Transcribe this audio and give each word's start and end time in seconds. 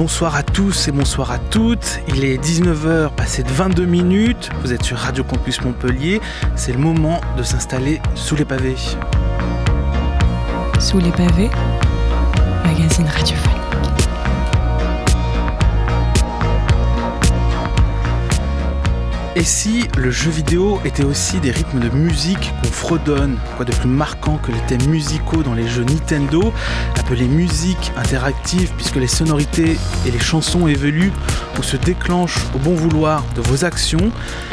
bonsoir 0.00 0.34
à 0.34 0.42
tous 0.42 0.88
et 0.88 0.92
bonsoir 0.92 1.30
à 1.30 1.38
toutes. 1.38 2.00
Il 2.08 2.24
est 2.24 2.42
19h 2.42 3.10
passé 3.10 3.42
de 3.42 3.50
22 3.50 3.84
minutes. 3.84 4.48
Vous 4.62 4.72
êtes 4.72 4.82
sur 4.82 4.96
Radio 4.96 5.22
Campus 5.22 5.60
Montpellier. 5.60 6.22
C'est 6.56 6.72
le 6.72 6.78
moment 6.78 7.20
de 7.36 7.42
s'installer 7.42 8.00
sous 8.14 8.34
les 8.34 8.46
pavés. 8.46 8.76
Sous 10.78 11.00
les 11.00 11.10
pavés, 11.10 11.50
magazine 12.64 13.08
radiophonique. 13.08 13.59
Et 19.36 19.44
si 19.44 19.86
le 19.96 20.10
jeu 20.10 20.28
vidéo 20.28 20.80
était 20.84 21.04
aussi 21.04 21.38
des 21.38 21.52
rythmes 21.52 21.78
de 21.78 21.88
musique 21.90 22.52
qu'on 22.62 22.72
fredonne 22.72 23.38
Quoi 23.56 23.64
de 23.64 23.72
plus 23.72 23.88
marquant 23.88 24.38
que 24.38 24.50
les 24.50 24.60
thèmes 24.62 24.90
musicaux 24.90 25.44
dans 25.44 25.54
les 25.54 25.68
jeux 25.68 25.84
Nintendo, 25.84 26.52
appelés 26.98 27.28
musique 27.28 27.92
interactive 27.96 28.72
puisque 28.76 28.96
les 28.96 29.06
sonorités 29.06 29.76
et 30.04 30.10
les 30.10 30.18
chansons 30.18 30.66
évoluent 30.66 31.12
se 31.62 31.76
déclenchent 31.76 32.44
au 32.54 32.58
bon 32.58 32.74
vouloir 32.74 33.24
de 33.34 33.40
vos 33.40 33.64
actions 33.64 34.10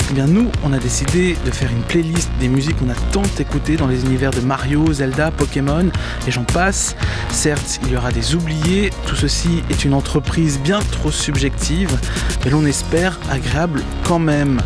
Eh 0.09 0.13
bien 0.13 0.25
nous, 0.25 0.49
on 0.63 0.73
a 0.73 0.79
décidé 0.79 1.35
de 1.45 1.51
faire 1.51 1.71
une 1.71 1.83
playlist 1.83 2.29
des 2.39 2.47
musiques 2.47 2.77
qu'on 2.77 2.89
a 2.89 2.95
tant 3.11 3.23
écoutées 3.39 3.77
dans 3.77 3.87
les 3.87 4.03
univers 4.05 4.31
de 4.31 4.41
Mario, 4.41 4.91
Zelda, 4.93 5.31
Pokémon 5.31 5.89
et 6.27 6.31
j'en 6.31 6.43
passe. 6.43 6.95
Certes, 7.31 7.79
il 7.83 7.91
y 7.91 7.97
aura 7.97 8.11
des 8.11 8.35
oubliés, 8.35 8.91
tout 9.05 9.15
ceci 9.15 9.63
est 9.69 9.85
une 9.85 9.93
entreprise 9.93 10.59
bien 10.59 10.79
trop 10.91 11.11
subjective, 11.11 11.97
mais 12.43 12.51
l'on 12.51 12.65
espère 12.65 13.19
agréable 13.31 13.81
quand 14.03 14.19
même. 14.19 14.61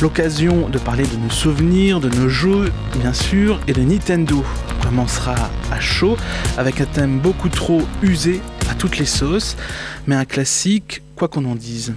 L'occasion 0.00 0.68
de 0.68 0.78
parler 0.78 1.04
de 1.04 1.16
nos 1.16 1.30
souvenirs, 1.30 2.00
de 2.00 2.08
nos 2.08 2.28
jeux, 2.28 2.72
bien 3.00 3.12
sûr, 3.12 3.60
et 3.68 3.72
de 3.72 3.82
Nintendo. 3.82 4.42
On 4.78 4.84
commencera 4.84 5.34
à 5.70 5.80
chaud 5.80 6.16
avec 6.56 6.80
un 6.80 6.86
thème 6.86 7.18
beaucoup 7.18 7.48
trop 7.48 7.82
usé 8.02 8.40
à 8.70 8.74
toutes 8.74 8.98
les 8.98 9.06
sauces, 9.06 9.56
mais 10.06 10.16
un 10.16 10.24
classique, 10.24 11.02
quoi 11.20 11.28
qu'on 11.28 11.44
en 11.44 11.54
dise. 11.54 11.92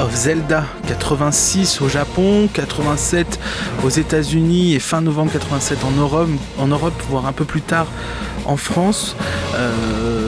Of 0.00 0.14
Zelda, 0.14 0.64
86 0.88 1.80
au 1.80 1.88
Japon, 1.88 2.48
87 2.52 3.38
aux 3.82 3.88
États-Unis 3.88 4.74
et 4.74 4.78
fin 4.78 5.00
novembre 5.00 5.32
87 5.32 5.78
en 5.84 5.90
Europe, 5.92 6.28
en 6.58 6.66
Europe 6.66 6.92
voire 7.08 7.26
un 7.26 7.32
peu 7.32 7.44
plus 7.44 7.62
tard 7.62 7.86
en 8.44 8.56
France. 8.56 9.16
Euh, 9.54 10.19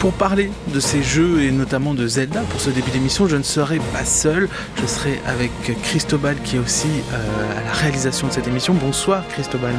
pour 0.00 0.12
parler 0.12 0.50
de 0.72 0.80
ces 0.80 1.02
jeux 1.02 1.42
et 1.42 1.50
notamment 1.50 1.94
de 1.94 2.06
Zelda 2.06 2.40
pour 2.50 2.60
ce 2.60 2.70
début 2.70 2.90
d'émission, 2.90 3.26
je 3.26 3.36
ne 3.36 3.42
serai 3.42 3.78
pas 3.92 4.04
seul, 4.04 4.48
je 4.80 4.86
serai 4.86 5.20
avec 5.26 5.50
Cristobal 5.82 6.36
qui 6.44 6.56
est 6.56 6.58
aussi 6.58 6.88
euh, 7.12 7.60
à 7.60 7.64
la 7.64 7.72
réalisation 7.72 8.28
de 8.28 8.32
cette 8.32 8.46
émission. 8.46 8.74
Bonsoir 8.74 9.26
Cristobal. 9.28 9.72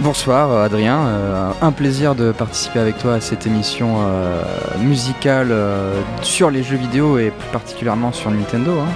Bonsoir 0.00 0.62
Adrien, 0.62 0.98
euh, 1.06 1.50
un 1.60 1.72
plaisir 1.72 2.14
de 2.14 2.32
participer 2.32 2.78
avec 2.78 2.98
toi 2.98 3.14
à 3.14 3.20
cette 3.20 3.46
émission 3.46 3.96
euh, 4.00 4.42
musicale 4.78 5.48
euh, 5.50 6.00
sur 6.22 6.50
les 6.50 6.62
jeux 6.62 6.76
vidéo 6.76 7.18
et 7.18 7.30
plus 7.30 7.48
particulièrement 7.52 8.12
sur 8.12 8.30
Nintendo. 8.30 8.72
hein. 8.80 8.92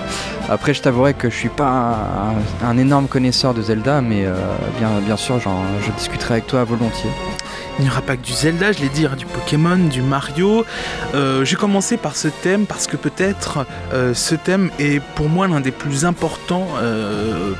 Après 0.48 0.74
je 0.74 0.82
t'avouerai 0.82 1.14
que 1.14 1.30
je 1.30 1.36
suis 1.36 1.48
pas 1.48 1.96
un, 2.64 2.78
énorme 2.78 3.06
connaisseur 3.08 3.54
de 3.54 3.62
Zelda 3.62 4.00
mais 4.00 4.24
euh, 4.24 4.34
bien, 5.06 5.16
sûr 5.16 5.38
je 5.40 5.90
discuterai 5.92 6.34
avec 6.34 6.46
toi 6.46 6.64
volontiers. 6.64 7.10
Il 7.80 7.84
n'y 7.84 7.90
aura 7.90 8.02
pas 8.02 8.16
que 8.16 8.22
du 8.24 8.32
Zelda, 8.32 8.70
je 8.70 8.80
l'ai 8.80 8.88
dit, 8.88 9.04
du 9.18 9.26
Pokémon, 9.26 9.76
du 9.76 10.00
Mario. 10.00 10.64
Euh, 11.14 11.44
J'ai 11.44 11.56
commencé 11.56 11.96
par 11.96 12.14
ce 12.14 12.28
thème 12.28 12.66
parce 12.66 12.86
que 12.86 12.96
peut-être 12.96 13.66
euh, 13.92 14.14
ce 14.14 14.36
thème 14.36 14.70
est 14.78 15.02
pour 15.16 15.28
moi 15.28 15.48
l'un 15.48 15.60
des 15.60 15.72
plus 15.72 16.04
importants 16.04 16.68
euh, 16.80 17.52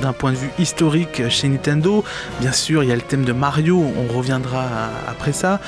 d'un 0.00 0.14
point 0.14 0.32
de 0.32 0.38
vue 0.38 0.50
historique 0.58 1.28
chez 1.28 1.48
Nintendo. 1.48 2.04
Bien 2.40 2.52
sûr, 2.52 2.82
il 2.84 2.88
y 2.88 2.92
a 2.92 2.94
le 2.94 3.02
thème 3.02 3.26
de 3.26 3.32
Mario, 3.32 3.84
on 3.98 4.16
reviendra 4.16 4.64
après 5.06 5.32
ça, 5.32 5.60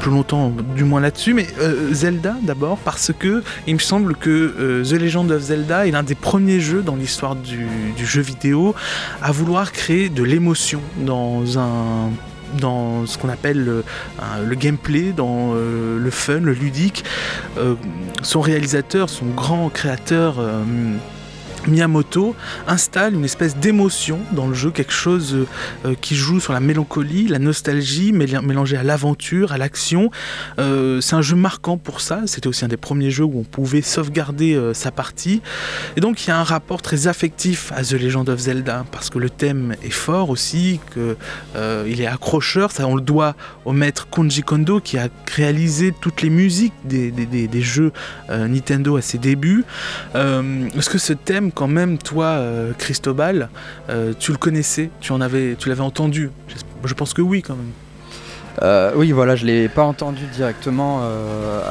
plus 0.00 0.10
longtemps 0.10 0.52
du 0.76 0.84
moins 0.84 1.00
là-dessus. 1.00 1.34
Mais 1.34 1.46
Zelda 1.90 2.36
d'abord 2.42 2.78
parce 2.78 3.12
que 3.16 3.42
il 3.66 3.74
me 3.74 3.80
semble 3.80 4.14
que 4.16 4.82
The 4.84 4.92
Legend 4.92 5.30
of 5.30 5.42
Zelda 5.42 5.86
est 5.86 5.90
l'un 5.90 6.02
des 6.02 6.14
premiers 6.14 6.60
jeux 6.60 6.82
dans 6.82 6.96
l'histoire 6.96 7.36
du 7.36 7.66
jeu 7.98 8.20
vidéo 8.20 8.74
à 9.22 9.32
vouloir 9.32 9.72
créer 9.72 10.08
de 10.08 10.22
l'émotion 10.22 10.80
dans 10.98 11.58
un 11.58 12.10
dans 12.58 13.06
ce 13.06 13.18
qu'on 13.18 13.28
appelle 13.28 13.64
le, 13.64 14.54
gameplay, 14.54 15.12
dans 15.12 15.52
euh, 15.54 15.98
le 15.98 16.10
fun, 16.10 16.40
le 16.40 16.52
ludique. 16.52 17.04
Euh, 17.58 17.74
son 18.22 18.40
réalisateur, 18.40 19.10
son 19.10 19.26
grand 19.26 19.68
créateur, 19.68 20.36
euh, 20.38 20.62
Miyamoto, 21.68 22.34
installe 22.66 23.14
une 23.14 23.24
espèce 23.24 23.56
d'émotion 23.56 24.18
dans 24.32 24.48
le 24.48 24.54
jeu, 24.54 24.70
quelque 24.70 24.92
chose 24.92 25.34
euh, 25.34 25.46
euh, 25.86 25.94
qui 26.00 26.16
joue 26.16 26.40
sur 26.40 26.52
la 26.52 26.60
mélancolie, 26.60 27.28
la 27.28 27.38
nostalgie, 27.38 28.12
mélangée 28.12 28.76
à 28.76 28.82
l'aventure, 28.82 29.52
à 29.52 29.58
l'action. 29.58 30.10
Euh, 30.58 31.00
c'est 31.00 31.14
un 31.14 31.22
jeu 31.22 31.36
marquant 31.36 31.78
pour 31.78 32.00
ça. 32.00 32.22
C'était 32.26 32.48
aussi 32.48 32.64
un 32.64 32.68
des 32.68 32.76
premiers 32.76 33.10
jeux 33.10 33.24
où 33.24 33.38
on 33.38 33.44
pouvait 33.44 33.82
sauvegarder 33.82 34.58
sa 34.74 34.90
partie. 34.90 35.40
Et 35.96 36.00
donc 36.00 36.24
il 36.24 36.28
y 36.28 36.30
a 36.30 36.38
un 36.38 36.42
rapport 36.42 36.82
très 36.82 37.06
affectif 37.06 37.72
à 37.76 37.82
The 37.82 37.92
Legend 37.92 38.28
of 38.28 38.38
Zelda, 38.40 38.84
parce 38.90 39.10
que 39.10 39.18
le 39.18 39.30
thème 39.30 39.76
est 39.82 39.90
fort 39.90 40.30
aussi, 40.30 40.80
que 40.94 41.16
euh, 41.56 41.86
il 41.88 42.00
est 42.00 42.06
accrocheur, 42.06 42.72
ça 42.72 42.86
on 42.86 42.96
le 42.96 43.02
doit 43.02 43.36
au 43.64 43.72
maître 43.72 44.08
Konji 44.08 44.42
Kondo 44.42 44.80
qui 44.80 44.98
a 44.98 45.08
réalisé 45.34 45.94
toutes 46.00 46.22
les 46.22 46.30
musiques 46.30 46.72
des, 46.84 47.12
jeux 47.62 47.92
Nintendo 48.28 48.96
à 48.96 49.02
ses 49.02 49.18
débuts. 49.18 49.64
Est-ce 50.14 50.90
que 50.90 50.98
ce 50.98 51.12
thème, 51.12 51.51
quand 51.54 51.68
même, 51.68 51.98
toi, 51.98 52.26
euh, 52.26 52.72
Cristobal, 52.72 53.48
euh, 53.88 54.12
tu 54.18 54.32
le 54.32 54.38
connaissais, 54.38 54.90
tu 55.00 55.12
en 55.12 55.20
avais, 55.20 55.56
tu 55.58 55.68
l'avais 55.68 55.82
entendu? 55.82 56.30
Je 56.84 56.94
pense 56.94 57.14
que 57.14 57.22
oui, 57.22 57.42
quand 57.42 57.56
même. 57.56 57.72
Euh, 58.60 58.92
oui 58.96 59.12
voilà 59.12 59.34
je 59.34 59.46
l'ai 59.46 59.66
pas 59.70 59.82
entendu 59.82 60.26
directement 60.26 61.00
euh, 61.04 61.62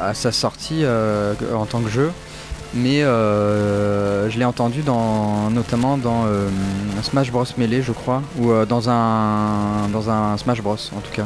à, 0.00 0.12
sa 0.12 0.32
sortie 0.32 0.84
en 1.54 1.66
tant 1.66 1.80
que 1.80 1.88
jeu. 1.88 2.10
Mais 2.78 3.02
euh, 3.02 4.28
je 4.28 4.38
l'ai 4.38 4.44
entendu 4.44 4.82
dans, 4.82 5.50
notamment 5.50 5.96
dans 5.96 6.24
euh, 6.26 6.48
Smash 7.02 7.32
Bros 7.32 7.44
Melee, 7.56 7.80
je 7.82 7.92
crois, 7.92 8.22
ou 8.38 8.50
euh, 8.50 8.66
dans 8.66 8.90
un 8.90 9.88
dans 9.92 10.10
un 10.10 10.36
Smash 10.36 10.60
Bros 10.60 10.76
en 10.94 11.00
tout 11.00 11.10
cas. 11.12 11.24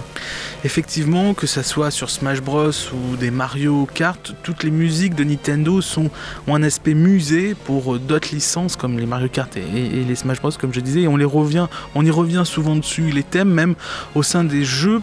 Effectivement, 0.63 1.35
que 1.35 1.47
ça 1.49 1.63
soit 1.63 1.91
sur 1.91 2.09
Smash 2.11 2.41
Bros 2.41 2.71
ou 2.93 3.17
des 3.17 3.31
Mario 3.33 3.89
Kart, 3.93 4.35
toutes 4.43 4.63
les 4.63 4.71
musiques 4.71 5.15
de 5.15 5.25
Nintendo 5.25 5.81
sont, 5.81 6.11
ont 6.47 6.55
un 6.55 6.63
aspect 6.63 6.95
musée 6.95 7.57
pour 7.65 7.99
d'autres 7.99 8.29
licences 8.33 8.77
comme 8.77 8.99
les 8.99 9.07
Mario 9.07 9.29
Kart 9.29 9.57
et, 9.57 9.61
et- 9.61 10.05
les 10.05 10.15
Smash 10.15 10.41
Bros, 10.41 10.51
comme 10.61 10.73
je 10.75 10.81
disais, 10.81 11.01
et 11.03 11.09
on 11.09 11.17
les 11.17 11.25
revient, 11.25 11.67
on 11.95 12.05
y 12.05 12.11
revient 12.11 12.43
souvent 12.45 12.77
dessus. 12.77 13.11
Les 13.11 13.23
thèmes, 13.23 13.51
même 13.51 13.75
au 14.15 14.23
sein 14.23 14.45
des 14.45 14.65
jeux, 14.65 15.01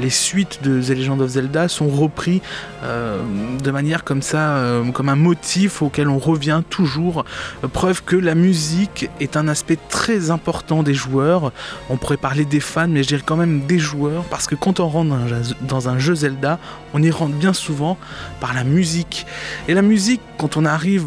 les 0.00 0.10
suites 0.10 0.60
de 0.62 0.82
The 0.82 0.90
Legend 0.98 1.20
of 1.22 1.30
Zelda 1.30 1.68
sont 1.68 1.88
repris 1.88 2.42
de 2.82 3.70
manière 3.70 4.02
comme 4.04 4.22
ça, 4.22 4.60
comme 4.92 5.08
un 5.08 5.16
motif 5.16 5.82
auquel 5.86 6.08
on 6.08 6.18
revient 6.18 6.62
toujours. 6.68 7.24
Preuve 7.72 8.02
que 8.04 8.16
la 8.16 8.34
musique 8.34 9.08
est 9.20 9.36
un 9.36 9.48
aspect 9.48 9.78
très 9.88 10.30
important 10.30 10.82
des 10.82 10.94
joueurs. 10.94 11.52
On 11.90 11.96
pourrait 11.96 12.16
parler 12.16 12.44
des 12.44 12.60
fans, 12.60 12.88
mais 12.88 13.02
je 13.02 13.08
dirais 13.08 13.22
quand 13.24 13.36
même 13.36 13.66
des 13.66 13.78
joueurs, 13.78 14.24
parce 14.24 14.46
que 14.46 14.54
quand 14.54 14.80
on 14.80 14.88
rentre 14.88 15.16
dans 15.62 15.88
un 15.88 15.98
jeu 15.98 16.14
Zelda, 16.14 16.58
on 16.94 17.02
y 17.02 17.10
rentre 17.10 17.34
bien 17.34 17.52
souvent 17.52 17.96
par 18.40 18.54
la 18.54 18.64
musique. 18.64 19.26
Et 19.68 19.74
la 19.74 19.82
musique, 19.82 20.20
quand 20.38 20.56
on 20.56 20.64
arrive 20.64 21.06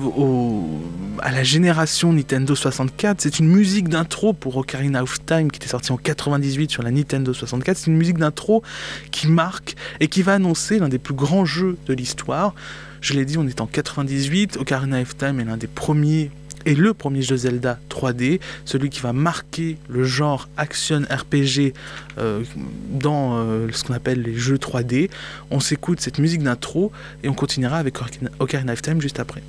à 1.22 1.32
la 1.32 1.44
génération 1.44 2.14
Nintendo 2.14 2.56
64, 2.56 3.22
c'est 3.22 3.40
une 3.40 3.48
musique 3.48 3.90
d'intro 3.90 4.34
pour 4.34 4.58
Ocarina 4.58 5.04
of 5.04 5.24
Time 5.26 5.52
qui 5.52 5.58
était 5.58 5.68
sorti 5.68 5.92
en 5.92 5.98
98 5.98 6.72
sur 6.72 6.84
la 6.84 6.92
Nintendo 6.92 7.34
64. 7.34 7.78
C'est 7.78 7.88
une 7.88 7.98
musique 7.98 8.18
d'intro 8.18 8.64
qui 9.12 9.28
marque 9.28 9.76
et 10.00 10.08
qui 10.08 10.22
va 10.22 10.34
annoncer 10.34 10.80
l'un 10.80 10.90
des 10.90 11.00
plus 11.00 11.14
grands 11.14 11.46
jeux 11.46 11.78
de 11.88 11.94
l'histoire. 11.94 12.54
Je 13.02 13.14
l'ai 13.14 13.26
dit, 13.26 13.38
on 13.38 13.48
est 13.48 13.62
en 13.62 13.68
98. 13.68 14.58
Ocarina 14.58 15.02
of 15.02 15.18
Time 15.18 15.40
est 15.40 15.46
l'un 15.46 15.58
des 15.58 15.68
premiers 15.68 16.32
et 16.66 16.76
le 16.76 16.94
premier 16.94 17.22
jeu 17.22 17.38
Zelda 17.38 17.80
3D, 17.90 18.40
celui 18.66 18.90
qui 18.90 19.00
va 19.00 19.14
marquer 19.14 19.78
le 19.88 20.04
genre 20.04 20.50
action 20.58 21.04
RPG 21.10 21.74
euh, 22.18 22.44
dans 22.92 23.38
euh, 23.38 23.68
ce 23.72 23.84
qu'on 23.84 23.94
appelle 23.94 24.22
les 24.22 24.36
jeux 24.36 24.58
3D. 24.58 25.10
On 25.52 25.60
s'écoute 25.60 26.02
cette 26.02 26.20
musique 26.20 26.44
d'intro 26.44 26.92
et 27.24 27.30
on 27.30 27.34
continuera 27.34 27.78
avec 27.78 27.96
Ocarina 28.40 28.74
of 28.74 28.82
Time 28.82 29.02
juste 29.02 29.20
après. 29.20 29.42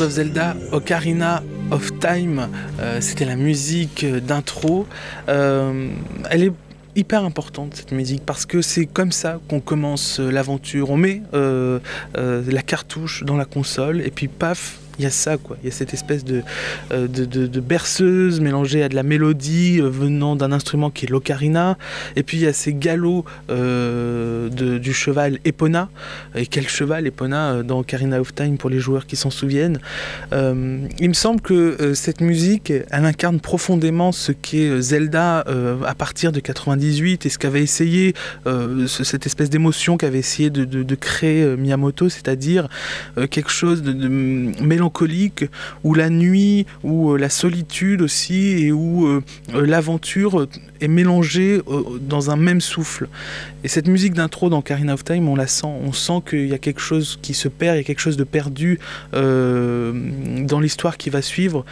Of 0.00 0.10
Zelda, 0.10 0.54
Ocarina 0.72 1.42
of 1.70 1.98
Time, 2.00 2.48
euh, 2.80 3.00
c'était 3.00 3.24
la 3.24 3.36
musique 3.36 4.04
d'intro. 4.04 4.86
Euh, 5.28 5.88
elle 6.30 6.44
est 6.44 6.52
hyper 6.96 7.24
importante 7.24 7.74
cette 7.74 7.92
musique 7.92 8.22
parce 8.26 8.44
que 8.44 8.60
c'est 8.60 8.84
comme 8.84 9.12
ça 9.12 9.40
qu'on 9.48 9.60
commence 9.60 10.18
l'aventure. 10.18 10.90
On 10.90 10.96
met 10.98 11.22
euh, 11.32 11.78
la 12.14 12.62
cartouche 12.62 13.24
dans 13.24 13.36
la 13.36 13.46
console 13.46 14.02
et 14.02 14.10
puis 14.10 14.28
paf, 14.28 14.78
il 14.98 15.04
y 15.04 15.06
a 15.06 15.10
ça, 15.10 15.36
quoi. 15.36 15.56
Il 15.62 15.66
y 15.66 15.68
a 15.68 15.72
cette 15.72 15.92
espèce 15.92 16.24
de, 16.24 16.42
euh, 16.92 17.06
de, 17.08 17.60
berceuse 17.60 18.40
mélangée 18.40 18.82
à 18.82 18.88
de 18.88 18.94
la 18.94 19.02
mélodie 19.02 19.80
euh, 19.80 19.88
venant 19.88 20.36
d'un 20.36 20.52
instrument 20.52 20.90
qui 20.90 21.06
est 21.06 21.08
l'ocarina. 21.08 21.76
Et 22.16 22.22
puis 22.22 22.38
il 22.38 22.42
y 22.44 22.46
a 22.46 22.52
ces 22.52 22.72
galops 22.72 23.24
euh, 23.50 24.48
du 24.48 24.92
cheval 24.92 25.38
Epona. 25.44 25.88
Et 26.34 26.46
quel 26.46 26.68
cheval 26.68 27.06
Epona 27.06 27.62
dans 27.62 27.80
Ocarina 27.80 28.20
of 28.20 28.34
Time 28.34 28.56
pour 28.56 28.70
les 28.70 28.78
joueurs 28.78 29.06
qui 29.06 29.16
s'en 29.16 29.30
souviennent. 29.30 29.78
il 30.32 31.08
me 31.08 31.14
semble 31.14 31.40
que 31.40 31.94
cette 31.94 32.20
musique, 32.20 32.72
elle 32.90 33.04
incarne 33.04 33.40
profondément 33.40 34.12
ce 34.12 34.32
qu'est 34.32 34.80
Zelda 34.80 35.44
à 35.84 35.94
partir 35.94 36.32
de 36.32 36.40
98 36.40 37.26
et 37.26 37.28
ce 37.28 37.38
qu'avait 37.38 37.62
essayé, 37.62 38.14
cette 38.86 39.26
espèce 39.26 39.50
d'émotion 39.50 39.96
qu'avait 39.96 40.18
essayé 40.18 40.50
de, 40.50 40.94
créer 40.94 41.56
Miyamoto, 41.56 42.08
c'est-à-dire 42.08 42.68
quelque 43.30 43.50
chose 43.50 43.82
de, 43.82 43.92
de 43.92 44.08
mélancolique, 44.86 45.46
où 45.84 45.94
la 45.94 46.10
nuit, 46.10 46.66
où 46.82 47.12
euh, 47.12 47.18
la 47.18 47.28
solitude 47.28 48.02
aussi, 48.02 48.64
et 48.64 48.72
où 48.72 49.06
euh, 49.06 49.22
euh, 49.54 49.66
l'aventure 49.66 50.46
est 50.80 50.88
mélangée 50.88 51.60
dans 52.00 52.30
un 52.30 52.36
même 52.36 52.60
souffle. 52.60 53.08
Et 53.64 53.68
cette 53.68 53.88
musique 53.88 54.12
d'intro 54.12 54.50
dans 54.50 54.60
Karina 54.60 54.92
of 54.92 55.04
Time, 55.04 55.26
on 55.26 55.34
la 55.34 55.46
sent. 55.46 55.66
On 55.66 55.92
sent 55.92 56.20
qu'il 56.28 56.46
y 56.46 56.52
a 56.52 56.58
quelque 56.58 56.80
chose 56.80 57.18
qui 57.22 57.32
se 57.32 57.48
perd, 57.48 57.76
il 57.76 57.78
y 57.78 57.80
a 57.80 57.84
quelque 57.84 58.00
chose 58.00 58.18
de 58.18 58.24
perdu 58.24 58.78
dans 59.12 60.60
l'histoire 60.60 60.98
qui 60.98 61.08
va 61.08 61.22
suivre. 61.22 61.64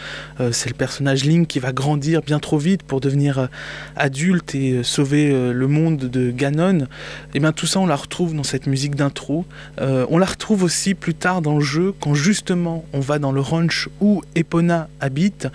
c'est 0.52 0.70
le 0.70 0.74
personnage 0.74 1.26
Link 1.26 1.48
qui 1.48 1.58
va 1.58 1.72
grandir 1.72 2.22
bien 2.22 2.38
trop 2.38 2.56
vite 2.56 2.82
pour 2.82 3.02
devenir 3.02 3.50
adulte 3.94 4.54
et 4.54 4.82
sauver 4.82 5.52
le 5.52 5.68
monde 5.68 5.98
de 5.98 6.30
Ganon. 6.30 6.86
Et 7.34 7.40
bien 7.40 7.52
tout 7.52 7.66
ça, 7.66 7.80
on 7.80 7.86
la 7.86 7.96
retrouve 7.96 8.34
dans 8.34 8.42
cette 8.42 8.66
musique 8.66 8.94
d'intro. 8.94 9.44
on 9.78 10.16
la 10.16 10.26
retrouve 10.26 10.62
aussi 10.62 10.94
plus 10.94 11.14
tard 11.14 11.42
dans 11.42 11.56
le 11.56 11.64
jeu, 11.64 11.92
quand 12.00 12.14
justement 12.14 12.84
on 12.92 13.00
va 13.04 13.18
dans 13.18 13.32
le 13.32 13.40
ranch 13.40 13.88
où 14.00 14.22
Epona 14.34 14.88
habite. 15.00 15.48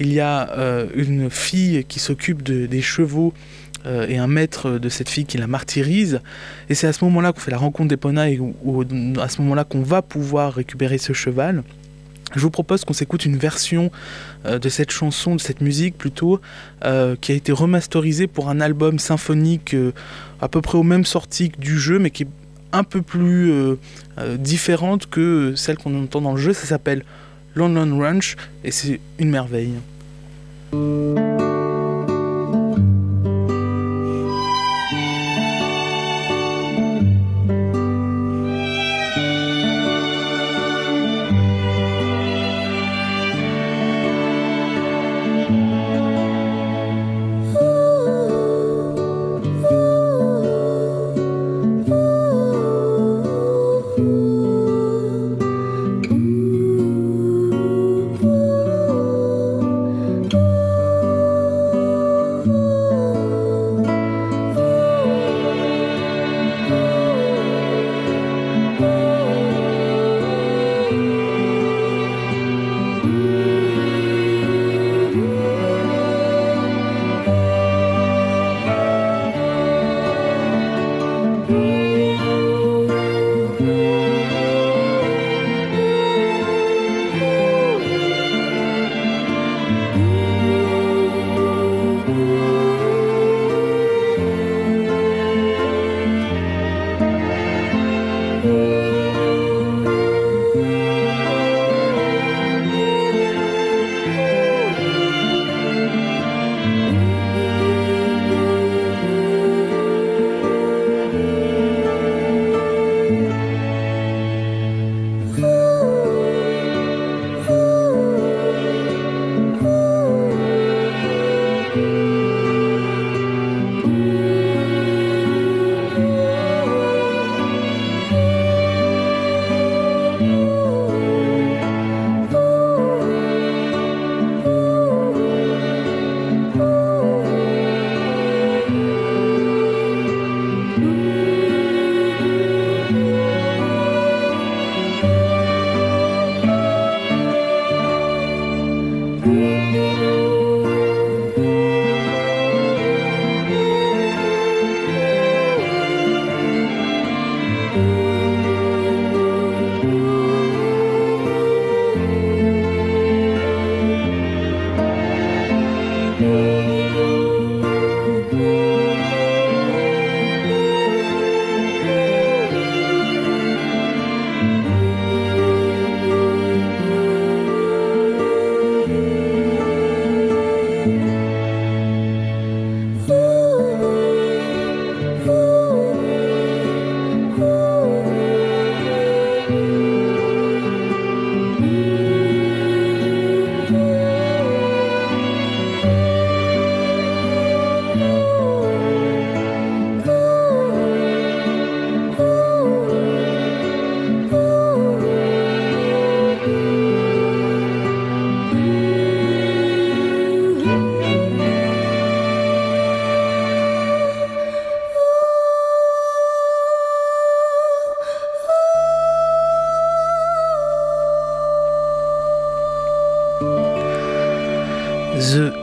Il 0.00 0.12
y 0.12 0.20
a 0.20 0.50
euh, 0.50 0.86
une 0.94 1.30
fille 1.30 1.84
qui 1.84 1.98
s'occupe 1.98 2.42
des 2.42 2.82
chevaux 2.82 3.34
euh, 3.86 4.06
et 4.08 4.16
un 4.16 4.26
maître 4.26 4.78
de 4.78 4.88
cette 4.88 5.08
fille 5.08 5.26
qui 5.26 5.36
la 5.36 5.46
martyrise. 5.46 6.20
Et 6.70 6.74
c'est 6.74 6.86
à 6.86 6.92
ce 6.92 7.04
moment-là 7.04 7.32
qu'on 7.32 7.40
fait 7.40 7.50
la 7.50 7.58
rencontre 7.58 7.88
d'Epona 7.88 8.30
et 8.30 8.40
à 9.20 9.28
ce 9.28 9.42
moment-là 9.42 9.64
qu'on 9.64 9.82
va 9.82 10.00
pouvoir 10.00 10.54
récupérer 10.54 10.98
ce 10.98 11.12
cheval. 11.12 11.62
Je 12.34 12.40
vous 12.40 12.50
propose 12.50 12.84
qu'on 12.84 12.94
s'écoute 12.94 13.26
une 13.26 13.36
version 13.36 13.92
euh, 14.46 14.58
de 14.58 14.68
cette 14.68 14.90
chanson, 14.90 15.36
de 15.36 15.40
cette 15.40 15.60
musique 15.60 15.98
plutôt, 15.98 16.40
qui 17.20 17.32
a 17.32 17.34
été 17.34 17.52
remasterisée 17.52 18.26
pour 18.26 18.50
un 18.50 18.60
album 18.60 18.98
symphonique 18.98 19.74
à 20.40 20.48
peu 20.48 20.60
près 20.60 20.76
au 20.76 20.82
même 20.82 21.04
sortie 21.04 21.50
que 21.50 21.58
du 21.58 21.78
jeu, 21.78 21.98
mais 21.98 22.10
qui 22.10 22.24
est 22.24 22.28
un 22.74 22.84
peu 22.84 23.02
plus 23.02 23.50
euh, 23.52 23.76
euh, 24.18 24.36
différente 24.36 25.06
que 25.08 25.54
celle 25.56 25.78
qu'on 25.78 26.02
entend 26.02 26.20
dans 26.20 26.32
le 26.32 26.40
jeu. 26.40 26.52
Ça 26.52 26.66
s'appelle 26.66 27.04
London 27.54 27.98
Ranch 27.98 28.36
et 28.64 28.70
c'est 28.70 29.00
une 29.18 29.30
merveille. 29.30 29.74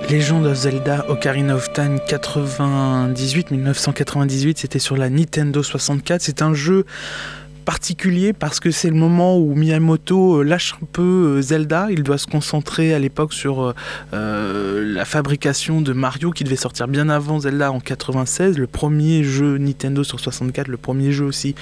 Legend 0.09 0.45
of 0.45 0.55
Zelda 0.55 1.05
Ocarina 1.09 1.55
of 1.55 1.71
Time 1.73 1.99
98 2.07 3.51
1998 3.51 4.57
c'était 4.57 4.79
sur 4.79 4.97
la 4.97 5.09
Nintendo 5.09 5.63
64 5.63 6.21
c'est 6.21 6.41
un 6.41 6.53
jeu 6.53 6.85
particulier 7.61 8.33
parce 8.33 8.59
que 8.59 8.71
c'est 8.71 8.89
le 8.89 8.95
moment 8.95 9.37
où 9.37 9.55
Miyamoto 9.55 10.39
euh, 10.39 10.43
lâche 10.43 10.75
un 10.81 10.85
peu 10.91 11.37
euh, 11.37 11.41
Zelda. 11.41 11.87
Il 11.89 12.03
doit 12.03 12.17
se 12.17 12.27
concentrer 12.27 12.93
à 12.93 12.99
l'époque 12.99 13.33
sur 13.33 13.73
euh, 14.13 14.93
la 14.93 15.05
fabrication 15.05 15.81
de 15.81 15.93
Mario 15.93 16.31
qui 16.31 16.43
devait 16.43 16.55
sortir 16.55 16.87
bien 16.87 17.09
avant 17.09 17.39
Zelda 17.39 17.71
en 17.71 17.79
96, 17.79 18.57
le 18.57 18.67
premier 18.67 19.23
jeu 19.23 19.57
Nintendo 19.57 20.03
sur 20.03 20.19
64, 20.19 20.67
le 20.67 20.77
premier 20.77 21.11
jeu 21.11 21.25
aussi 21.25 21.55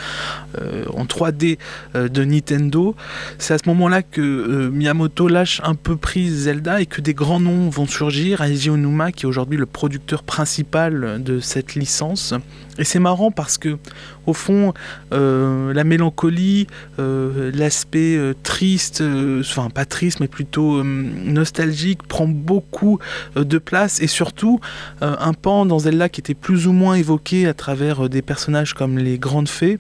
en 0.93 1.05
3D 1.05 1.57
de 1.93 2.23
Nintendo. 2.23 2.95
C'est 3.37 3.53
à 3.53 3.57
ce 3.57 3.67
moment-là 3.69 4.01
que 4.01 4.69
Miyamoto 4.69 5.27
lâche 5.27 5.61
un 5.63 5.75
peu 5.75 5.95
prise 5.95 6.43
Zelda 6.43 6.81
et 6.81 6.85
que 6.85 7.01
des 7.01 7.13
grands 7.13 7.39
noms 7.39 7.69
vont 7.69 7.87
surgir. 7.87 8.41
Eiji 8.41 8.69
Onuma 8.69 9.11
qui 9.11 9.25
est 9.25 9.27
aujourd'hui 9.27 9.57
le 9.57 9.65
producteur 9.65 10.23
principal 10.23 11.21
de 11.21 11.39
cette 11.39 11.75
licence. 11.75 12.33
Et 12.77 12.85
c'est 12.85 12.99
marrant 12.99 13.31
parce 13.31 13.57
que 13.57 13.77
au 14.25 14.33
fond, 14.33 14.73
la 15.11 15.83
mélancolie, 15.89 16.67
euh, 16.99 17.51
l'aspect 17.53 18.15
euh, 18.15 18.33
triste, 18.43 19.03
enfin 19.41 19.69
pas 19.69 19.85
triste, 19.85 20.19
mais 20.21 20.27
plutôt 20.27 20.83
nostalgique, 20.83 22.03
prend 22.03 22.27
beaucoup 22.27 22.99
de 23.35 23.57
place. 23.57 24.01
Et 24.01 24.07
surtout 24.07 24.59
un 25.01 25.33
pan 25.33 25.65
dans 25.65 25.79
Zelda 25.79 26.07
qui 26.09 26.21
était 26.21 26.33
plus 26.33 26.67
ou 26.67 26.71
moins 26.71 26.95
évoqué 26.95 27.47
à 27.47 27.53
travers 27.53 28.09
des 28.09 28.21
personnages 28.21 28.73
comme 28.73 28.97
les 28.97 29.17
grandes 29.17 29.49
fées 29.49 29.79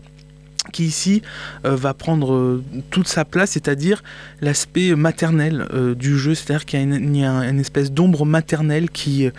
qui 0.71 0.85
ici 0.85 1.21
euh, 1.65 1.75
va 1.75 1.93
prendre 1.93 2.33
euh, 2.33 2.63
toute 2.91 3.07
sa 3.07 3.25
place, 3.25 3.51
c'est-à-dire 3.51 4.03
l'aspect 4.41 4.95
maternel 4.95 5.67
euh, 5.73 5.95
du 5.95 6.17
jeu, 6.17 6.35
c'est-à-dire 6.35 6.65
qu'il 6.65 6.79
y 6.79 7.23
a 7.23 7.49
une, 7.49 7.59
espèce 7.59 7.91
d'ombre 7.91 8.25
maternelle 8.25 8.89
qui, 8.89 9.29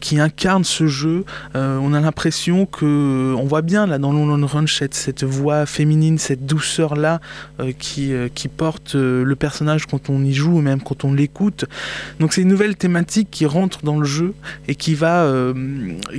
qui 0.00 0.20
incarne 0.20 0.64
ce 0.64 0.86
jeu. 0.86 1.24
on 1.54 1.94
a 1.94 2.00
l'impression 2.00 2.66
que, 2.66 3.34
on 3.34 3.44
voit 3.44 3.62
bien 3.62 3.86
là 3.86 3.98
dans 3.98 4.12
Lone 4.12 4.44
Ranch 4.44 4.78
cette, 4.78 4.94
cette 4.94 5.24
voix 5.24 5.64
féminine, 5.64 6.18
cette 6.18 6.44
douceur-là 6.44 7.20
qui, 7.78 8.12
qui 8.34 8.48
porte 8.48 8.94
le 8.94 9.34
personnage 9.36 9.86
quand 9.86 10.10
on 10.10 10.22
y 10.22 10.32
joue 10.32 10.58
ou 10.58 10.60
même 10.60 10.82
quand 10.82 11.04
on 11.04 11.14
l'écoute. 11.14 11.64
Donc 12.18 12.34
c'est 12.34 12.42
une 12.42 12.48
nouvelle 12.48 12.76
thématique 12.76 13.28
qui 13.30 13.46
rentre 13.46 13.82
dans 13.82 13.98
le 13.98 14.06
jeu 14.06 14.34
et 14.68 14.74
qui 14.74 14.94
va, 14.94 15.32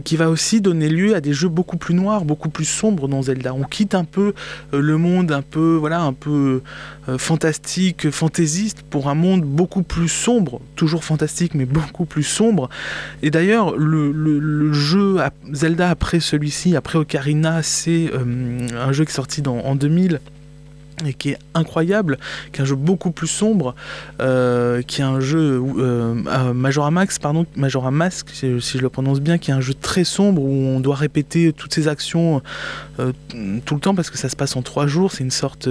qui 0.04 0.18
va 0.18 0.30
aussi 0.30 0.62
donner 0.62 0.90
lieu 0.90 1.16
à 1.16 1.22
des 1.22 1.34
jeux 1.34 1.50
beaucoup 1.50 1.78
plus 1.78 1.94
noirs, 1.94 2.26
beaucoup 2.26 2.50
plus 2.50 2.66
sombres 2.66 3.08
dans 3.08 3.22
Zelda. 3.24 3.54
On 3.54 3.64
quitte 3.64 3.94
un 3.94 4.06
peu 4.06 4.21
euh, 4.22 4.82
le 4.82 4.98
monde 4.98 5.32
un 5.32 5.42
peu, 5.42 5.76
voilà, 5.76 6.02
un 6.02 6.14
peu 6.14 6.62
euh, 7.10 7.18
fantastique, 7.18 8.10
fantaisiste, 8.12 8.84
pour 8.84 9.10
un 9.10 9.16
monde 9.16 9.44
beaucoup 9.44 9.84
plus 9.84 10.10
sombre, 10.10 10.62
toujours 10.76 11.04
fantastique, 11.04 11.54
mais 11.56 11.66
beaucoup 11.66 12.06
plus 12.06 12.24
sombre. 12.24 12.70
Et 13.22 13.32
d'ailleurs, 13.32 13.76
le, 13.76 14.72
jeu 14.74 15.18
Zelda 15.52 15.90
après 15.90 16.20
celui-ci, 16.20 16.76
après 16.76 16.98
Ocarina, 16.98 17.64
c'est 17.64 18.10
euh, 18.14 18.68
un 18.78 18.92
jeu 18.92 19.06
qui 19.06 19.12
est 19.12 19.16
sorti 19.16 19.42
en 19.48 19.76
2000 19.76 20.20
et 21.06 21.14
qui 21.14 21.30
est 21.30 21.40
incroyable, 21.54 22.18
qui 22.52 22.60
est 22.60 22.64
un 22.64 22.66
jeu 22.66 22.76
beaucoup 22.76 23.12
plus 23.12 23.28
sombre, 23.28 23.76
euh, 24.20 24.82
qui 24.82 25.02
est 25.02 25.04
un 25.04 25.20
jeu 25.20 25.62
euh, 25.62 26.16
euh, 26.28 26.54
Majora 26.54 26.92
Max, 26.92 27.20
pardon, 27.20 27.46
Majora 27.56 27.92
Mask, 27.92 28.30
si, 28.32 28.60
je 28.60 28.82
le 28.82 28.90
prononce 28.90 29.20
bien, 29.20 29.38
qui 29.38 29.52
est 29.52 29.54
un 29.54 29.62
jeu 29.62 29.74
très 29.74 30.04
sombre 30.04 30.42
où 30.42 30.52
on 30.52 30.80
doit 30.80 30.96
répéter 30.96 31.54
toutes 31.54 31.74
ces 31.74 31.88
actions 31.88 32.42
tout 33.66 33.74
le 33.74 33.82
temps 33.82 33.96
parce 33.96 34.12
que 34.12 34.18
ça 34.20 34.30
se 34.30 34.36
passe 34.36 34.56
en 34.56 34.62
trois 34.62 34.86
jours. 34.86 35.12
C'est 35.12 35.24
une 35.24 35.32
sorte, 35.32 35.68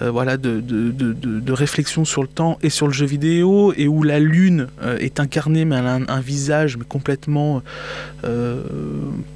voilà, 0.00 0.36
de, 0.36 0.60
de, 0.60 0.90
de, 0.90 1.52
réflexion 1.52 2.04
sur 2.04 2.22
le 2.22 2.28
temps 2.28 2.58
et 2.62 2.70
sur 2.70 2.88
le 2.88 2.92
jeu 2.92 3.06
vidéo 3.06 3.72
et 3.76 3.86
où 3.86 4.02
la 4.02 4.18
lune 4.18 4.66
est 4.98 5.20
incarnée 5.20 5.64
mais 5.64 5.76
elle 5.76 5.86
a 5.86 5.94
un, 6.08 6.20
visage 6.20 6.76
mais 6.76 6.84
complètement 6.84 7.62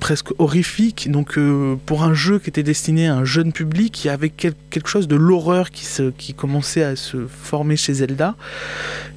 presque 0.00 0.30
horrifique. 0.38 1.10
Donc 1.10 1.38
pour 1.87 2.02
un 2.02 2.14
jeu 2.14 2.40
qui 2.40 2.49
était 2.49 2.64
destiné 2.64 3.06
à 3.06 3.14
un 3.14 3.25
jeune 3.25 3.52
public, 3.52 4.04
il 4.04 4.08
y 4.08 4.10
avait 4.10 4.30
quelque 4.30 4.88
chose 4.88 5.06
de 5.06 5.16
l'horreur 5.20 5.70
qui, 5.70 6.34
commençait 6.34 6.82
à 6.82 6.96
se 6.96 7.26
former 7.26 7.76
chez 7.76 7.94
Zelda. 7.94 8.34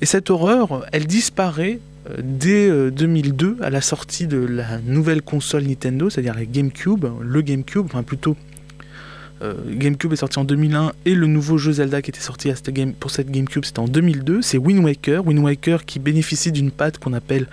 Et 0.01 0.05
cette 0.05 0.29
horreur, 0.29 0.85
elle 0.91 1.07
disparaît 1.07 1.79
euh, 2.09 2.15
dès 2.21 2.91
2002 2.91 3.47
euh, 3.47 3.65
à 3.65 3.69
la 3.69 3.81
sortie 3.81 4.27
de 4.27 4.37
la 4.37 4.79
nouvelle 4.79 5.21
console 5.21 5.63
Nintendo, 5.63 6.09
c'est-à-dire 6.09 6.35
la 6.35 6.45
GameCube, 6.45 7.05
le 7.21 7.41
GameCube, 7.41 7.85
enfin 7.85 8.03
plutôt 8.03 8.35
euh, 9.41 9.53
GameCube 9.69 10.13
est 10.13 10.17
sorti 10.17 10.39
en 10.39 10.43
2001 10.43 10.91
et 11.05 11.15
le 11.15 11.27
nouveau 11.27 11.57
jeu 11.57 11.73
Zelda 11.73 12.01
qui 12.01 12.11
était 12.11 12.19
sorti 12.19 12.51
pour 12.99 13.11
cette 13.11 13.31
GameCube 13.31 13.65
c'était 13.65 13.79
en 13.79 13.87
2002, 13.87 14.41
c'est 14.41 14.57
Wind 14.57 14.83
Waker, 14.83 15.25
Wind 15.25 15.39
Waker 15.39 15.85
qui 15.85 15.99
bénéficie 15.99 16.51
d'une 16.51 16.71
patte 16.71 16.97
qu'on 16.97 17.13
appelle 17.13 17.47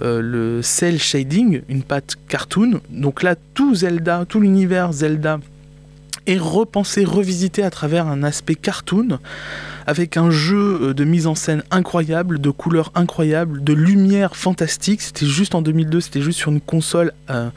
le 0.00 0.60
cell 0.62 0.98
shading, 0.98 1.62
une 1.70 1.82
patte 1.82 2.16
cartoon. 2.28 2.80
Donc 2.90 3.22
là 3.22 3.34
tout 3.54 3.74
Zelda, 3.76 4.26
tout 4.28 4.40
l'univers 4.40 4.92
Zelda 4.92 5.40
et 6.26 6.38
repensé, 6.38 7.04
revisité 7.04 7.62
à 7.62 7.70
travers 7.70 8.06
un 8.06 8.22
aspect 8.22 8.54
cartoon, 8.54 9.18
avec 9.86 10.16
un 10.16 10.30
jeu 10.30 10.78
euh, 10.82 10.94
de 10.94 11.04
mise 11.04 11.26
en 11.26 11.34
scène 11.34 11.62
incroyable, 11.70 12.40
de 12.40 12.50
couleurs 12.50 12.90
incroyables, 12.94 13.62
de 13.62 13.72
lumière 13.72 14.36
fantastique. 14.36 15.02
C'était 15.02 15.26
juste 15.26 15.54
en 15.54 15.62
2002, 15.62 16.00
c'était 16.00 16.22
juste 16.22 16.38
sur 16.38 16.50
une 16.50 16.60
console 16.60 17.12
euh, 17.30 17.50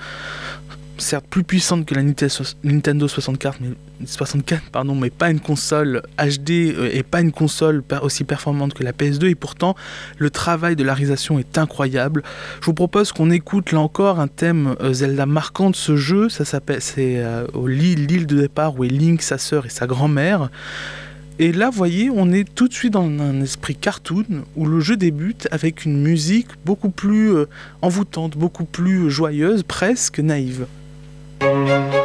certes 1.01 1.25
plus 1.29 1.43
puissante 1.43 1.85
que 1.85 1.95
la 1.95 2.03
Nintendo 2.03 3.07
64, 3.07 3.59
mais, 3.61 3.69
64 4.05 4.69
pardon, 4.71 4.95
mais 4.95 5.09
pas 5.09 5.29
une 5.29 5.39
console 5.39 6.01
HD 6.17 6.51
euh, 6.51 6.89
et 6.93 7.03
pas 7.03 7.21
une 7.21 7.31
console 7.31 7.83
aussi 8.01 8.23
performante 8.23 8.73
que 8.73 8.83
la 8.83 8.91
PS2. 8.91 9.27
Et 9.27 9.35
pourtant, 9.35 9.75
le 10.17 10.29
travail 10.29 10.75
de 10.75 10.83
la 10.83 10.93
réalisation 10.93 11.39
est 11.39 11.57
incroyable. 11.57 12.23
Je 12.61 12.65
vous 12.65 12.73
propose 12.73 13.11
qu'on 13.11 13.31
écoute 13.31 13.71
là 13.71 13.79
encore 13.79 14.19
un 14.19 14.27
thème 14.27 14.75
euh, 14.81 14.93
Zelda 14.93 15.25
marquant 15.25 15.69
de 15.69 15.75
ce 15.75 15.97
jeu. 15.97 16.29
Ça 16.29 16.45
s'appelle, 16.45 16.81
c'est 16.81 17.17
euh, 17.17 17.45
l'île 17.67 18.27
de 18.27 18.41
départ 18.41 18.77
où 18.77 18.83
est 18.83 18.89
Link, 18.89 19.21
sa 19.21 19.37
sœur 19.37 19.65
et 19.65 19.69
sa 19.69 19.87
grand-mère. 19.87 20.49
Et 21.41 21.53
là, 21.53 21.69
vous 21.69 21.77
voyez, 21.77 22.09
on 22.13 22.33
est 22.33 22.43
tout 22.53 22.67
de 22.67 22.73
suite 22.73 22.93
dans 22.93 23.05
un 23.05 23.41
esprit 23.41 23.75
cartoon 23.75 24.25
où 24.57 24.65
le 24.65 24.81
jeu 24.81 24.97
débute 24.97 25.47
avec 25.51 25.85
une 25.85 26.01
musique 26.01 26.49
beaucoup 26.65 26.89
plus 26.89 27.31
envoûtante, 27.81 28.35
beaucoup 28.35 28.65
plus 28.65 29.09
joyeuse, 29.09 29.63
presque 29.63 30.19
naïve. 30.19 30.65
Of 31.69 31.98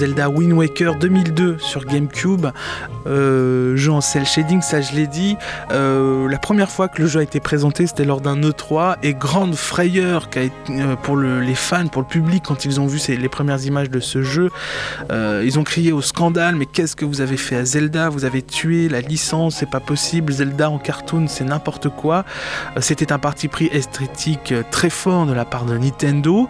Zelda 0.00 0.30
Wind 0.30 0.54
Waker 0.54 0.94
2002 0.94 1.58
sur 1.58 1.84
GameCube, 1.84 2.52
euh, 3.06 3.76
jeu 3.76 3.92
en 3.92 4.00
cel 4.00 4.26
shading, 4.26 4.62
ça 4.62 4.80
je 4.80 4.94
l'ai 4.94 5.06
dit. 5.06 5.36
Euh, 5.70 6.28
la 6.28 6.38
première 6.38 6.70
fois 6.70 6.88
que 6.88 7.02
le 7.02 7.08
jeu 7.08 7.20
a 7.20 7.22
été 7.22 7.40
présenté, 7.40 7.86
c'était 7.86 8.04
lors 8.04 8.20
d'un 8.20 8.40
E3 8.40 8.96
et 9.02 9.14
grande 9.14 9.54
frayeur 9.54 10.28
pour 11.02 11.16
les 11.16 11.54
fans, 11.54 11.88
pour 11.88 12.02
le 12.02 12.08
public 12.08 12.44
quand 12.46 12.64
ils 12.64 12.80
ont 12.80 12.86
vu 12.86 13.00
les 13.08 13.28
premières 13.28 13.64
images 13.64 13.90
de 13.90 14.00
ce 14.00 14.22
jeu. 14.22 14.50
ils 15.10 15.58
ont 15.58 15.64
crié 15.64 15.92
au 15.92 16.02
scandale, 16.02 16.56
mais 16.56 16.66
qu'est-ce 16.66 16.96
que 16.96 17.04
vous 17.04 17.20
avez 17.20 17.36
fait 17.36 17.56
à 17.56 17.64
Zelda? 17.64 18.08
Vous 18.08 18.24
avez 18.24 18.42
tué 18.42 18.88
la 18.88 19.00
licence, 19.00 19.56
c'est 19.56 19.70
pas 19.70 19.80
possible. 19.80 20.32
Zelda 20.32 20.70
en 20.70 20.78
cartoon, 20.78 21.26
c'est 21.28 21.44
n'importe 21.44 21.88
quoi. 21.88 22.24
C'était 22.80 23.12
un 23.12 23.18
parti 23.18 23.48
pris 23.48 23.66
esthétique 23.72 24.54
très 24.70 24.90
fort 24.90 25.26
de 25.26 25.32
la 25.32 25.44
part 25.44 25.64
de 25.64 25.76
Nintendo. 25.76 26.48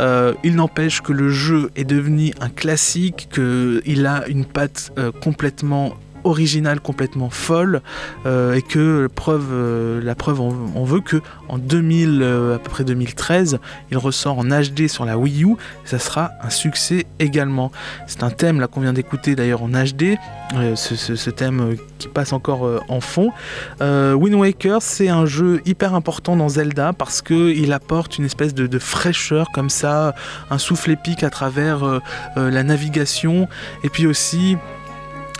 il 0.00 0.54
n'empêche 0.56 1.00
que 1.00 1.12
le 1.12 1.30
jeu 1.30 1.70
est 1.76 1.84
devenu 1.84 2.32
un 2.40 2.48
classique, 2.48 3.28
qu'il 3.32 4.06
a 4.06 4.26
une 4.28 4.44
patte 4.44 4.92
euh, 4.98 5.12
complètement 5.12 5.94
originale, 6.24 6.80
complètement 6.80 7.30
folle, 7.30 7.82
euh, 8.26 8.54
et 8.54 8.62
que 8.62 9.08
preuve, 9.14 9.48
euh, 9.52 10.00
la 10.02 10.14
preuve 10.14 10.40
on, 10.40 10.84
veut 10.84 11.00
que 11.00 11.20
en 11.48 11.58
2000, 11.58 12.22
à 12.54 12.58
peu 12.58 12.70
près 12.70 12.84
2013, 12.84 13.58
il 13.90 13.98
ressort 13.98 14.38
en 14.38 14.44
HD 14.44 14.88
sur 14.88 15.04
la 15.04 15.18
Wii 15.18 15.44
U, 15.44 15.56
ça 15.84 15.98
sera 15.98 16.30
un 16.42 16.50
succès 16.50 17.06
également. 17.18 17.70
C'est 18.06 18.22
un 18.22 18.30
thème 18.30 18.60
là 18.60 18.66
qu'on 18.66 18.80
vient 18.80 18.92
d'écouter 18.92 19.34
d'ailleurs 19.34 19.62
en 19.62 19.68
HD, 19.68 20.16
ce, 20.74 21.30
thème 21.30 21.76
qui 21.98 22.08
passe 22.08 22.32
encore 22.32 22.68
en 22.88 23.00
fond. 23.00 23.30
Wind 23.80 24.34
Waker, 24.34 24.82
c'est 24.82 25.08
un 25.08 25.26
jeu 25.26 25.60
hyper 25.66 25.94
important 25.94 26.36
dans 26.36 26.48
Zelda 26.48 26.92
parce 26.92 27.22
qu'il 27.22 27.72
apporte 27.72 28.18
une 28.18 28.24
espèce 28.24 28.54
de, 28.54 28.66
de, 28.66 28.78
fraîcheur 28.78 29.48
comme 29.52 29.70
ça, 29.70 30.14
un 30.50 30.58
souffle 30.58 30.90
épique 30.90 31.22
à 31.22 31.30
travers 31.30 32.00
la 32.36 32.62
navigation, 32.62 33.48
et 33.84 33.88
puis 33.88 34.06
aussi 34.06 34.56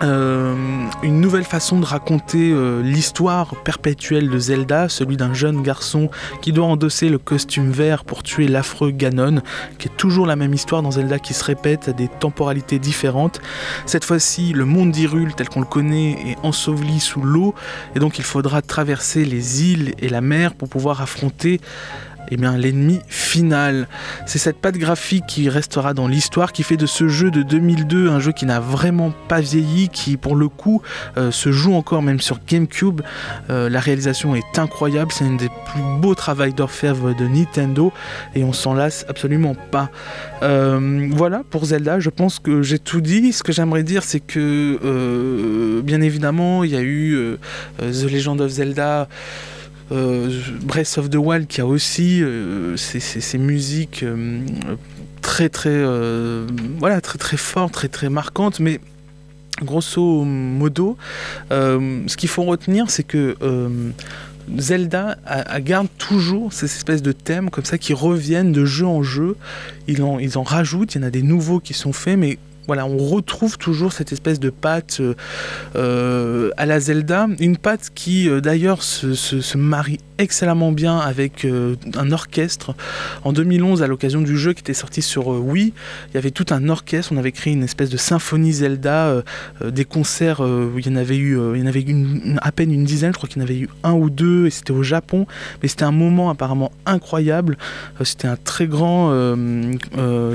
euh, 0.03 0.55
une 1.03 1.21
nouvelle 1.21 1.43
façon 1.43 1.79
de 1.79 1.85
raconter 1.85 2.51
euh, 2.51 2.81
l'histoire 2.81 3.55
perpétuelle 3.63 4.29
de 4.29 4.39
Zelda, 4.39 4.89
celui 4.89 5.15
d'un 5.15 5.33
jeune 5.33 5.61
garçon 5.61 6.09
qui 6.41 6.51
doit 6.51 6.65
endosser 6.65 7.09
le 7.09 7.17
costume 7.17 7.71
vert 7.71 8.03
pour 8.03 8.23
tuer 8.23 8.47
l'affreux 8.47 8.91
Ganon, 8.91 9.41
qui 9.77 9.87
est 9.87 9.97
toujours 9.97 10.25
la 10.25 10.35
même 10.35 10.53
histoire 10.53 10.81
dans 10.81 10.91
Zelda 10.91 11.19
qui 11.19 11.33
se 11.33 11.43
répète 11.43 11.89
à 11.89 11.93
des 11.93 12.07
temporalités 12.07 12.79
différentes. 12.79 13.41
Cette 13.85 14.05
fois-ci, 14.05 14.53
le 14.53 14.65
monde 14.65 14.91
d'Hyrule 14.91 15.33
tel 15.35 15.49
qu'on 15.49 15.61
le 15.61 15.65
connaît 15.65 16.11
est 16.31 16.37
enseveli 16.43 16.99
sous 16.99 17.21
l'eau, 17.21 17.53
et 17.95 17.99
donc 17.99 18.17
il 18.17 18.23
faudra 18.23 18.61
traverser 18.61 19.23
les 19.23 19.71
îles 19.71 19.93
et 19.99 20.09
la 20.09 20.21
mer 20.21 20.55
pour 20.55 20.67
pouvoir 20.67 21.01
affronter 21.01 21.61
eh 22.31 22.37
bien, 22.37 22.57
l'ennemi 22.57 23.01
final. 23.09 23.87
C'est 24.25 24.39
cette 24.39 24.57
patte 24.57 24.77
graphique 24.77 25.25
qui 25.27 25.49
restera 25.49 25.93
dans 25.93 26.07
l'histoire, 26.07 26.53
qui 26.53 26.63
fait 26.63 26.77
de 26.77 26.85
ce 26.85 27.09
jeu 27.09 27.29
de 27.29 27.43
2002 27.43 28.09
un 28.09 28.19
jeu 28.19 28.31
qui 28.31 28.45
n'a 28.45 28.61
vraiment 28.61 29.11
pas 29.27 29.41
vieilli, 29.41 29.89
qui 29.89 30.15
pour 30.15 30.37
le 30.37 30.47
coup 30.47 30.81
euh, 31.17 31.29
se 31.31 31.51
joue 31.51 31.73
encore 31.73 32.01
même 32.01 32.21
sur 32.21 32.39
GameCube. 32.47 33.01
Euh, 33.49 33.69
la 33.69 33.81
réalisation 33.81 34.33
est 34.33 34.57
incroyable, 34.57 35.11
c'est 35.11 35.25
un 35.25 35.35
des 35.35 35.49
plus 35.49 35.81
beaux 35.99 36.15
travaux 36.15 36.41
d'orfèvre 36.55 37.13
de 37.13 37.27
Nintendo 37.27 37.91
et 38.33 38.45
on 38.45 38.53
s'en 38.53 38.73
lasse 38.73 39.05
absolument 39.09 39.55
pas. 39.69 39.89
Euh, 40.41 41.09
voilà 41.11 41.43
pour 41.49 41.65
Zelda, 41.65 41.99
je 41.99 42.09
pense 42.09 42.39
que 42.39 42.61
j'ai 42.61 42.79
tout 42.79 43.01
dit. 43.01 43.33
Ce 43.33 43.43
que 43.43 43.51
j'aimerais 43.51 43.83
dire, 43.83 44.03
c'est 44.03 44.21
que 44.21 45.81
bien 45.83 45.99
évidemment, 45.99 46.63
il 46.63 46.71
y 46.71 46.77
a 46.77 46.81
eu 46.81 47.37
The 47.79 48.09
Legend 48.09 48.39
of 48.39 48.51
Zelda. 48.51 49.09
Euh, 49.91 50.29
Breath 50.61 50.97
of 50.97 51.09
the 51.09 51.15
Wild 51.15 51.47
qui 51.47 51.59
a 51.59 51.65
aussi 51.65 52.23
euh, 52.23 52.77
ces, 52.77 53.37
musiques 53.37 54.03
euh, 54.03 54.39
très 55.21 55.49
très 55.49 55.83
voilà 56.79 57.01
très 57.01 57.17
très 57.17 57.37
fortes, 57.37 57.73
très 57.73 57.87
très 57.87 58.09
marquantes, 58.09 58.59
mais 58.59 58.79
grosso 59.61 60.23
modo, 60.23 60.97
ce 61.49 62.15
qu'il 62.15 62.29
faut 62.29 62.43
retenir, 62.43 62.89
c'est 62.89 63.03
que 63.03 63.35
Zelda 64.57 65.17
garde 65.59 65.87
toujours 65.97 66.51
ces 66.51 66.65
espèces 66.65 67.03
de 67.03 67.11
thèmes 67.11 67.49
comme 67.49 67.65
ça 67.65 67.77
qui 67.77 67.93
reviennent 67.93 68.51
de 68.51 68.65
jeu 68.65 68.87
en 68.87 69.03
jeu. 69.03 69.35
Ils 69.87 70.01
en, 70.01 70.17
ils 70.19 70.37
en 70.37 70.43
rajoutent, 70.43 70.95
il 70.95 71.01
y 71.01 71.03
en 71.03 71.07
a 71.07 71.11
des 71.11 71.21
nouveaux 71.21 71.59
qui 71.59 71.73
sont 71.73 71.93
faits, 71.93 72.17
mais 72.17 72.39
voilà, 72.67 72.85
on 72.85 72.97
retrouve 72.97 73.57
toujours 73.57 73.91
cette 73.91 74.11
espèce 74.11 74.39
de 74.39 74.49
patte 74.49 74.97
euh, 74.99 75.15
euh, 75.75 76.51
à 76.57 76.65
la 76.65 76.79
Zelda, 76.79 77.27
une 77.39 77.57
patte 77.57 77.89
qui 77.93 78.29
euh, 78.29 78.39
d'ailleurs 78.39 78.83
se, 78.83 79.57
marie 79.57 79.99
excellemment 80.17 80.71
bien 80.71 80.99
avec 80.99 81.47
un 81.95 82.11
orchestre. 82.11 82.75
En 83.23 83.33
2011, 83.33 83.81
à 83.81 83.87
l'occasion 83.87 84.21
du 84.21 84.37
jeu 84.37 84.53
qui 84.53 84.59
était 84.59 84.75
sorti 84.75 85.01
sur 85.01 85.29
Wii, 85.29 85.73
il 86.09 86.13
y 86.13 86.17
avait 86.17 86.29
tout 86.29 86.45
un 86.51 86.69
orchestre, 86.69 87.11
on 87.11 87.17
avait 87.17 87.31
créé 87.31 87.53
une 87.53 87.63
espèce 87.63 87.89
de 87.89 87.97
symphonie 87.97 88.53
Zelda, 88.53 89.23
des 89.65 89.83
concerts 89.83 90.41
où 90.41 90.77
il 90.77 90.85
y 90.85 90.89
en 90.91 90.95
avait 90.95 91.17
eu, 91.17 91.39
il 91.55 91.59
y 91.59 91.63
en 91.63 91.65
avait 91.65 91.83
à 92.39 92.51
peine 92.51 92.71
une 92.71 92.83
dizaine, 92.83 93.13
je 93.13 93.17
crois 93.17 93.27
qu'il 93.27 93.39
y 93.39 93.41
en 93.41 93.47
avait 93.47 93.57
eu 93.57 93.69
un 93.83 93.93
ou 93.93 94.11
deux, 94.11 94.45
et 94.45 94.51
c'était 94.51 94.73
au 94.73 94.83
Japon, 94.83 95.25
mais 95.63 95.67
c'était 95.67 95.85
un 95.85 95.91
moment 95.91 96.29
apparemment 96.29 96.71
incroyable. 96.85 97.57
c'était 98.03 98.27
un 98.27 98.37
très 98.37 98.67
grand 98.67 99.11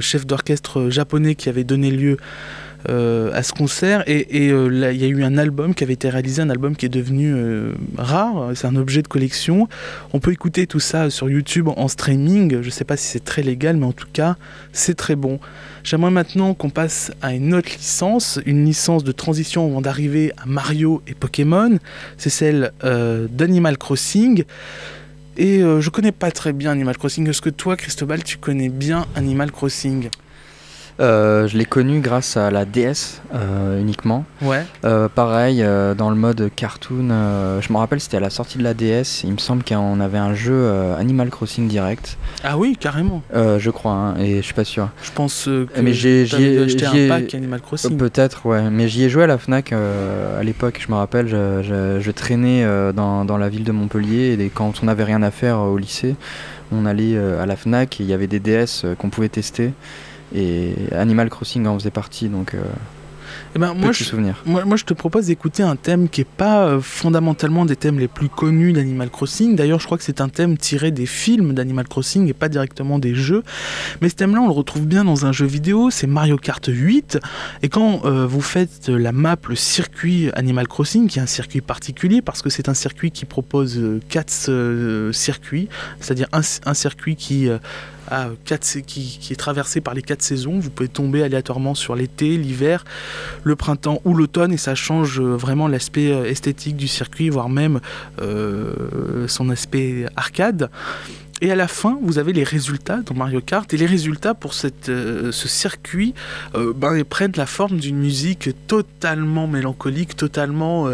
chef 0.01 0.27
d'orchestre 0.27 0.91
japonais 0.91 1.37
qui 1.37 1.49
avait 1.49 1.63
donné 1.63 1.93
lieu 1.93 2.16
euh, 2.89 3.33
à 3.33 3.43
ce 3.43 3.53
concert 3.53 4.05
et, 4.07 4.51
euh, 4.53 4.93
il 4.93 5.01
y 5.01 5.05
a 5.05 5.09
eu 5.09 5.25
un 5.25 5.39
album 5.39 5.75
qui 5.75 5.83
avait 5.83 5.95
été 5.95 6.09
réalisé, 6.09 6.41
un 6.41 6.51
album 6.51 6.77
qui 6.77 6.87
est 6.87 6.91
devenu 6.91 7.33
euh, 7.35 7.73
rare, 7.99 8.53
c'est 8.55 8.67
un 8.67 8.77
objet 8.77 9.03
de 9.03 9.09
collection. 9.09 9.67
On 10.13 10.21
peut 10.21 10.31
écouter 10.31 10.69
tout 10.69 10.79
ça 10.79 11.11
sur 11.11 11.29
YouTube 11.29 11.69
en 11.75 11.89
streaming, 11.89 12.63
je 12.63 12.71
sais 12.71 12.85
pas 12.85 12.97
si 12.97 13.09
c'est 13.09 13.25
très 13.25 13.43
légal 13.43 13.77
mais 13.77 13.87
en 13.87 13.93
tout 13.93 14.07
cas 14.13 14.37
c'est 14.73 14.95
très 14.95 15.17
bon. 15.17 15.41
J'aimerais 15.83 16.13
maintenant 16.13 16.55
qu'on 16.55 16.71
passe 16.71 17.11
à 17.23 17.35
une 17.35 17.55
autre 17.55 17.71
licence, 17.77 18.39
une 18.47 18.65
licence 18.65 19.03
de 19.03 19.13
transition 19.13 19.67
avant 19.67 19.81
d'arriver 19.81 20.33
à 20.37 20.47
Mario 20.47 21.03
et 21.09 21.15
Pokémon, 21.15 21.79
c'est 22.19 22.31
celle 22.31 22.73
d'Animal 22.83 23.79
Crossing. 23.79 24.45
Et 25.39 25.61
je 25.61 25.91
connais 25.91 26.13
pas 26.13 26.31
très 26.31 26.53
bien 26.53 26.71
Animal 26.73 26.97
Crossing. 26.97 27.29
Est-ce 27.29 27.43
que 27.43 27.51
toi, 27.51 27.77
Cristobal, 27.77 28.25
tu 28.25 28.39
connais 28.39 28.69
bien 28.69 29.07
Animal 29.15 29.53
Crossing? 29.53 30.09
Euh, 30.99 31.47
je 31.47 31.59
l'ai 31.59 31.67
connu 31.67 32.01
grâce 32.01 32.37
à 32.37 32.51
la 32.51 32.65
DS 32.65 33.21
euh, 33.35 33.81
uniquement. 33.81 34.25
Ouais. 34.41 34.65
Euh, 34.85 35.09
pareil, 35.09 35.65
dans 35.97 36.11
le 36.11 36.17
mode 36.17 36.51
cartoon, 36.55 37.09
je 37.61 37.73
me 37.73 37.79
rappelle, 37.79 38.01
c'était 38.01 38.17
à 38.17 38.21
la 38.21 38.31
sortie 38.31 38.59
de 38.59 38.63
la 38.63 38.75
DS. 38.75 39.25
Il 39.25 39.33
me 39.33 39.39
semble 39.39 39.63
qu'on 39.63 40.01
avait 40.01 40.19
un 40.19 40.35
jeu 40.35 40.71
Animal 40.99 41.31
Crossing 41.31 41.69
Direct. 41.69 42.17
Ah 42.45 42.57
oui, 42.57 42.77
carrément. 42.79 43.23
je 43.35 43.71
crois, 43.71 43.93
hein, 43.93 44.17
et 44.19 44.37
je 44.37 44.43
suis 44.43 44.55
pas 44.55 44.65
sûr. 44.65 44.89
Je 45.03 45.11
pense 45.13 45.45
que 45.45 45.67
mais 45.81 45.93
j'ai 45.93 46.23
acheté 46.23 46.87
un 46.87 47.09
pack 47.09 47.35
Animal 47.35 47.61
Crossing. 47.61 47.97
Peut-être, 47.97 48.47
ouais. 48.47 48.71
Mais 48.71 48.89
j'y 48.89 49.05
ai 49.05 49.09
joué 49.09 49.25
à 49.25 49.27
la 49.27 49.39
Fnac 49.39 49.73
à 49.73 50.43
l'époque. 50.43 50.83
Je 50.85 50.91
me 50.91 50.97
rappelle, 50.97 51.29
je, 51.29 51.99
je, 52.01 52.11
traînais 52.11 52.65
dans, 52.95 53.25
dans, 53.25 53.37
la 53.37 53.49
ville 53.49 53.65
de 53.65 53.73
Montpellier 53.73 54.37
et 54.39 54.49
quand 54.49 54.83
on 54.83 54.87
n'avait 54.87 55.05
rien 55.05 55.23
à 55.23 55.31
faire 55.31 55.59
au 55.59 55.77
lycée, 55.77 56.17
on 56.73 56.87
allait 56.87 57.19
à 57.19 57.47
la 57.47 57.57
Fnac 57.57 58.01
et 58.01 58.05
il 58.05 58.09
y 58.09 58.13
avait 58.13 58.27
des 58.27 58.41
DS 58.41 58.87
qu'on 58.99 59.11
pouvait 59.11 59.29
tester. 59.29 59.73
Et 60.35 60.75
Animal 60.93 61.31
Crossing 61.31 61.67
en 61.67 61.79
faisait 61.79 61.91
partie, 61.91 62.29
donc 62.29 62.55
euh, 62.55 62.61
eh 63.55 63.59
ben, 63.59 63.73
moi, 63.75 63.93
je, 63.93 64.05
moi, 64.45 64.77
je 64.77 64.85
te 64.85 64.93
propose 64.93 65.27
d'écouter 65.27 65.63
un 65.63 65.77
thème 65.77 66.09
qui 66.09 66.21
n'est 66.21 66.27
pas 66.37 66.67
euh, 66.67 66.81
fondamentalement 66.81 67.65
des 67.65 67.77
thèmes 67.77 67.99
les 67.99 68.09
plus 68.09 68.29
connus 68.29 68.73
d'Animal 68.73 69.09
Crossing. 69.09 69.57
D'ailleurs, 69.57 69.81
je 69.81 69.87
crois 69.87 69.97
que 69.97 70.05
c'est 70.05 70.21
un 70.21 70.29
thème 70.29 70.59
tiré 70.59 70.91
des 70.91 71.07
films 71.07 71.55
d'Animal 71.55 71.89
Crossing 71.89 72.29
et 72.29 72.35
pas 72.35 72.49
directement 72.49 72.99
des 72.99 73.15
jeux. 73.15 73.43
Mais 74.03 74.09
ce 74.09 74.15
thème-là, 74.15 74.43
on 74.43 74.47
le 74.47 74.53
retrouve 74.53 74.87
bien 74.87 75.05
dans 75.05 75.25
un 75.25 75.33
jeu 75.33 75.47
vidéo, 75.47 75.91
c'est 75.91 76.07
Mario 76.07 76.37
Kart 76.37 76.67
8. 76.67 77.19
Et 77.63 77.69
quand 77.69 78.05
euh, 78.05 78.27
vous 78.27 78.43
faites 78.43 78.89
la 78.89 79.13
map, 79.13 79.37
le 79.49 79.57
circuit 79.57 80.31
Animal 80.35 80.69
Crossing, 80.69 81.09
qui 81.09 81.19
est 81.19 81.23
un 81.23 81.27
circuit 81.27 81.61
particulier 81.61 82.21
parce 82.21 82.43
que 82.43 82.51
c'est 82.51 82.69
un 82.69 82.75
circuit 82.75 83.11
qui 83.11 83.25
propose 83.25 83.81
4 84.11 84.49
euh, 84.49 85.13
circuits, 85.13 85.69
c'est-à-dire 86.01 86.29
un, 86.33 86.43
un, 86.67 86.75
circuit 86.75 87.17
qui 87.17 87.49
qui, 88.87 89.19
est 89.31 89.37
traversé 89.37 89.81
par 89.81 89.95
les 89.95 90.03
quatre 90.03 90.23
saisons. 90.23 90.59
Vous 90.59 90.71
pouvez 90.71 90.89
tomber 90.89 91.23
aléatoirement 91.23 91.75
sur 91.75 91.95
l'été, 91.95 92.37
l'hiver, 92.37 92.85
le 93.45 93.57
printemps 93.57 94.01
ou 94.05 94.15
l'automne 94.15 94.53
et 94.53 94.57
ça 94.57 94.75
change 94.75 95.21
euh, 95.21 95.37
vraiment 95.37 95.69
l'aspect 95.69 96.11
euh, 96.11 96.25
esthétique 96.25 96.77
du 96.77 96.89
circuit, 96.89 97.29
voire 97.29 97.49
même 97.49 97.81
euh, 98.21 99.27
son 99.29 99.51
aspect 99.51 100.07
arcade. 100.17 100.71
Et 101.43 101.51
à 101.51 101.57
la 101.57 101.69
fin, 101.69 101.99
vous 102.03 102.19
avez 102.19 102.33
les 102.33 102.45
résultats 102.45 103.03
dans 103.05 103.15
Mario 103.15 103.43
Kart. 103.43 103.73
Et 103.75 103.77
les 103.77 103.85
résultats 103.85 104.33
pour 104.33 104.55
ce 104.55 104.71
circuit 105.33 106.15
ben, 106.55 107.05
prennent 107.05 107.35
la 107.37 107.45
forme 107.45 107.77
d'une 107.77 107.99
musique 107.99 108.49
totalement 108.67 109.47
mélancolique, 109.47 110.17
totalement 110.17 110.89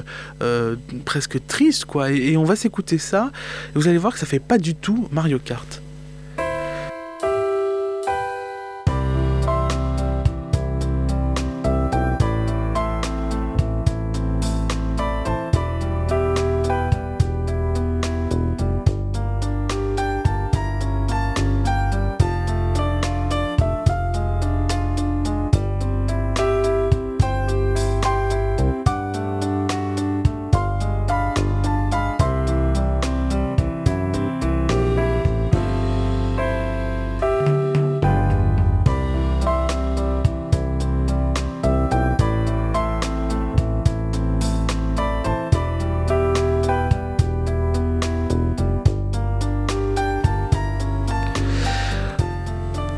presque 1.05 1.47
triste. 1.47 1.85
quoi. 1.85 2.11
Et, 2.11 2.37
on 2.37 2.43
va 2.43 2.57
s'écouter 2.57 2.99
ça. 2.99 3.31
Vous 3.77 3.87
allez 3.87 3.99
voir 3.99 4.15
que 4.15 4.19
ça 4.19 4.27
fait 4.27 4.41
pas 4.41 4.59
du 4.59 4.75
tout 4.75 5.09
Mario 5.13 5.39
Kart. 5.39 5.82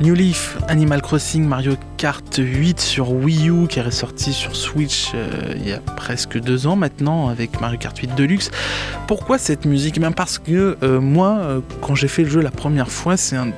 New 0.05 0.15
Leaf, 0.15 0.59
Animal 0.69 1.01
Crossing, 1.01 1.47
Mario 1.47 1.77
Kart 1.97 2.37
8 2.37 2.79
sur 2.79 3.11
Wii 3.11 3.49
U 3.49 3.67
qui 3.67 3.79
est 3.79 3.83
ressorti 3.83 4.35
sur 4.35 4.55
Switch 4.55 5.13
euh, 5.15 5.55
il 5.57 5.67
y 5.67 5.73
a 5.73 5.79
presque 5.79 6.39
deux 6.39 6.67
ans 6.67 6.77
maintenant 6.77 7.29
avec 7.29 7.59
Mario 7.63 7.79
Kart 7.79 7.97
8 7.97 8.15
Deluxe. 8.15 8.51
Pourquoi 9.07 9.39
cette 9.39 9.65
musique? 9.65 9.99
Même 9.99 10.13
Parce 10.13 10.39
que 10.39 10.77
euh, 10.83 11.01
moi, 11.01 11.39
euh, 11.41 11.61
quand 11.81 11.95
j'ai 11.95 12.09
fait 12.09 12.23
le 12.23 12.29
jeu 12.29 12.43
la 12.43 12.51
première 12.51 12.91
fois, 12.91 13.17
c'est 13.17 13.37
un 13.37 13.49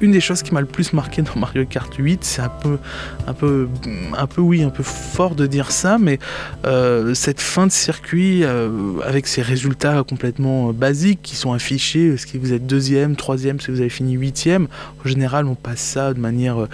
une 0.00 0.12
des 0.12 0.20
choses 0.20 0.42
qui 0.42 0.54
m'a 0.54 0.60
le 0.60 0.66
plus 0.66 0.92
marqué 0.92 1.22
dans 1.22 1.36
Mario 1.36 1.64
Kart 1.64 1.92
8, 1.94 2.24
c'est 2.24 2.42
un 2.42 2.48
peu, 2.48 2.78
un 3.26 3.32
peu, 3.32 3.68
un 4.16 4.26
peu 4.26 4.40
oui, 4.40 4.62
un 4.62 4.70
peu 4.70 4.82
fort 4.82 5.34
de 5.34 5.46
dire 5.46 5.70
ça, 5.70 5.98
mais 5.98 6.18
euh, 6.66 7.14
cette 7.14 7.40
fin 7.40 7.66
de 7.66 7.72
circuit 7.72 8.44
euh, 8.44 9.00
avec 9.04 9.26
ces 9.26 9.42
résultats 9.42 10.04
complètement 10.08 10.72
basiques 10.72 11.20
qui 11.22 11.36
sont 11.36 11.52
affichés, 11.52 12.14
est-ce 12.14 12.26
que 12.26 12.38
vous 12.38 12.52
êtes 12.52 12.66
deuxième, 12.66 13.16
troisième, 13.16 13.60
si 13.60 13.70
vous 13.70 13.80
avez 13.80 13.88
fini 13.88 14.12
huitième, 14.12 14.68
en 15.04 15.08
général 15.08 15.46
on 15.46 15.54
passe 15.54 15.80
ça 15.80 16.14
de 16.14 16.20
manière 16.20 16.66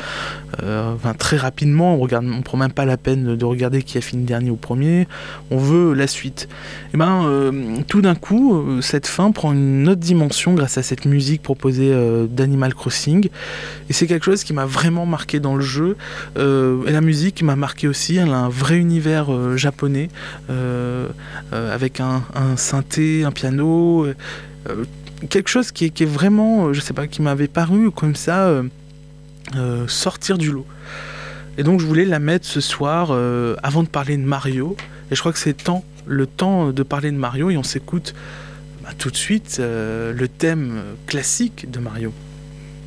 euh, 0.63 0.95
très 1.19 1.37
rapidement, 1.37 1.95
on 1.95 1.99
regarde, 1.99 2.27
on 2.27 2.43
prend 2.43 2.59
même 2.59 2.73
pas 2.73 2.85
la 2.85 2.97
peine 2.97 3.37
de 3.37 3.45
regarder 3.45 3.83
qui 3.83 3.97
a 3.97 4.01
fini 4.01 4.25
dernier 4.25 4.51
ou 4.51 4.57
premier, 4.57 5.09
on 5.51 5.57
veut 5.57 5.95
la 5.95 6.07
suite. 6.07 6.49
Et 6.87 6.91
eh 6.95 6.97
ben 6.97 7.83
tout 7.89 8.03
d'un 8.03 8.15
coup, 8.15 8.81
cette 8.81 9.07
fin 9.07 9.31
prend 9.33 9.53
une 9.53 9.89
autre 9.89 10.01
dimension 10.01 10.55
grâce 10.55 10.79
à 10.79 10.83
cette 10.83 11.07
musique 11.07 11.43
proposée 11.43 11.93
d'Animal 12.29 12.75
Crossing 12.75 13.14
et 13.89 13.93
c'est 13.93 14.07
quelque 14.07 14.25
chose 14.25 14.45
qui 14.45 14.53
m'a 14.53 14.67
vraiment 14.67 15.07
marqué 15.07 15.41
dans 15.41 15.57
le 15.57 15.63
jeu. 15.63 15.97
Euh, 16.37 16.85
et 16.87 16.93
la 16.93 17.01
musique 17.01 17.43
m'a 17.43 17.57
marqué 17.57 17.89
aussi. 17.89 18.17
Elle 18.17 18.31
a 18.31 18.39
un 18.39 18.49
vrai 18.49 18.77
univers 18.77 19.33
euh, 19.33 19.57
japonais 19.57 20.09
euh, 20.51 21.09
avec 21.53 22.01
un, 22.01 22.23
synthé, 22.57 23.25
un 23.25 23.33
piano. 23.33 24.07
quelque 25.31 25.49
chose 25.49 25.73
qui 25.73 25.87
est, 25.87 26.05
vraiment, 26.05 26.73
je 26.73 26.81
sais 26.81 26.95
pas, 26.95 27.07
qui 27.07 27.23
m'avait 27.23 27.49
paru 27.49 27.91
comme 27.91 28.17
ça 28.17 28.63
sortir 29.87 30.39
du 30.39 30.51
lot. 30.51 30.67
Et 31.57 31.63
donc 31.63 31.81
je 31.81 31.87
voulais 31.87 32.05
la 32.05 32.19
mettre 32.19 32.47
ce 32.47 32.61
soir 32.61 33.17
avant 33.63 33.83
de 33.83 33.89
parler 33.89 34.17
de 34.17 34.23
Mario. 34.23 34.77
Et 35.11 35.15
je 35.15 35.21
crois 35.21 35.33
que 35.33 35.39
c'est 35.39 35.57
le 36.07 36.27
temps 36.27 36.73
de 36.73 36.83
parler 36.83 37.11
de 37.11 37.17
Mario 37.17 37.51
et 37.51 37.57
on 37.57 37.63
s'écoute 37.63 38.15
bah, 38.83 38.91
tout 38.99 39.11
de 39.11 39.17
suite 39.17 39.61
le 39.61 40.27
thème 40.27 40.83
classique 41.07 41.71
de 41.71 41.79
Mario. 41.79 42.13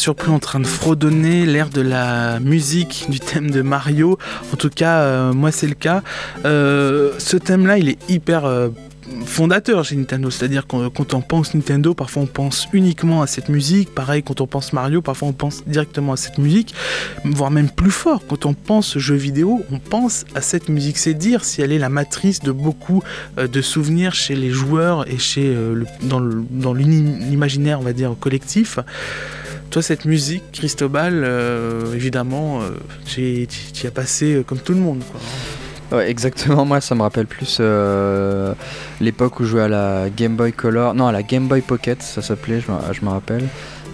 surpris 0.00 0.30
en 0.30 0.38
train 0.38 0.60
de 0.60 0.66
fredonner 0.66 1.44
l'air 1.44 1.68
de 1.68 1.82
la 1.82 2.40
musique 2.40 3.04
du 3.10 3.20
thème 3.20 3.50
de 3.50 3.60
Mario. 3.60 4.18
En 4.50 4.56
tout 4.56 4.70
cas, 4.70 5.00
euh, 5.00 5.34
moi 5.34 5.52
c'est 5.52 5.66
le 5.66 5.74
cas. 5.74 6.02
Euh, 6.46 7.12
ce 7.18 7.36
thème-là, 7.36 7.76
il 7.76 7.90
est 7.90 7.98
hyper 8.10 8.46
euh, 8.46 8.70
fondateur 9.26 9.84
chez 9.84 9.96
Nintendo. 9.96 10.30
C'est-à-dire 10.30 10.66
que 10.66 10.88
quand 10.88 11.12
on 11.12 11.20
pense 11.20 11.52
Nintendo, 11.52 11.92
parfois 11.92 12.22
on 12.22 12.26
pense 12.26 12.66
uniquement 12.72 13.20
à 13.20 13.26
cette 13.26 13.50
musique. 13.50 13.94
Pareil, 13.94 14.22
quand 14.22 14.40
on 14.40 14.46
pense 14.46 14.72
Mario, 14.72 15.02
parfois 15.02 15.28
on 15.28 15.34
pense 15.34 15.64
directement 15.66 16.14
à 16.14 16.16
cette 16.16 16.38
musique. 16.38 16.74
Voire 17.26 17.50
même 17.50 17.68
plus 17.68 17.90
fort, 17.90 18.22
quand 18.26 18.46
on 18.46 18.54
pense 18.54 18.96
jeu 18.96 19.16
vidéo, 19.16 19.60
on 19.70 19.80
pense 19.80 20.24
à 20.34 20.40
cette 20.40 20.70
musique. 20.70 20.96
C'est 20.96 21.12
dire 21.12 21.44
si 21.44 21.60
elle 21.60 21.72
est 21.72 21.78
la 21.78 21.90
matrice 21.90 22.40
de 22.40 22.52
beaucoup 22.52 23.02
de 23.36 23.60
souvenirs 23.60 24.14
chez 24.14 24.34
les 24.34 24.50
joueurs 24.50 25.06
et 25.12 25.18
chez, 25.18 25.54
dans 26.00 26.72
l'imaginaire, 26.72 27.80
on 27.80 27.84
va 27.84 27.92
dire, 27.92 28.14
collectif. 28.18 28.78
Toi, 29.70 29.82
cette 29.82 30.04
musique, 30.04 30.42
Cristobal, 30.50 31.22
euh, 31.24 31.94
évidemment, 31.94 32.60
euh, 32.60 32.70
tu 33.06 33.46
y 33.84 33.86
as 33.86 33.90
passé 33.92 34.34
euh, 34.34 34.42
comme 34.42 34.58
tout 34.58 34.72
le 34.72 34.80
monde. 34.80 35.00
Ouais, 35.92 36.10
exactement, 36.10 36.64
moi 36.64 36.80
ça 36.80 36.96
me 36.96 37.02
rappelle 37.02 37.26
plus 37.26 37.60
l'époque 39.00 39.38
où 39.38 39.44
je 39.44 39.50
jouais 39.50 39.62
à 39.62 39.68
la 39.68 40.08
Game 40.08 40.36
Boy 40.36 40.52
Color, 40.52 40.94
non 40.94 41.06
à 41.06 41.12
la 41.12 41.22
Game 41.22 41.48
Boy 41.48 41.60
Pocket 41.62 42.00
ça 42.00 42.22
s'appelait, 42.22 42.60
je, 42.60 43.04
me 43.04 43.10
rappelle. 43.10 43.48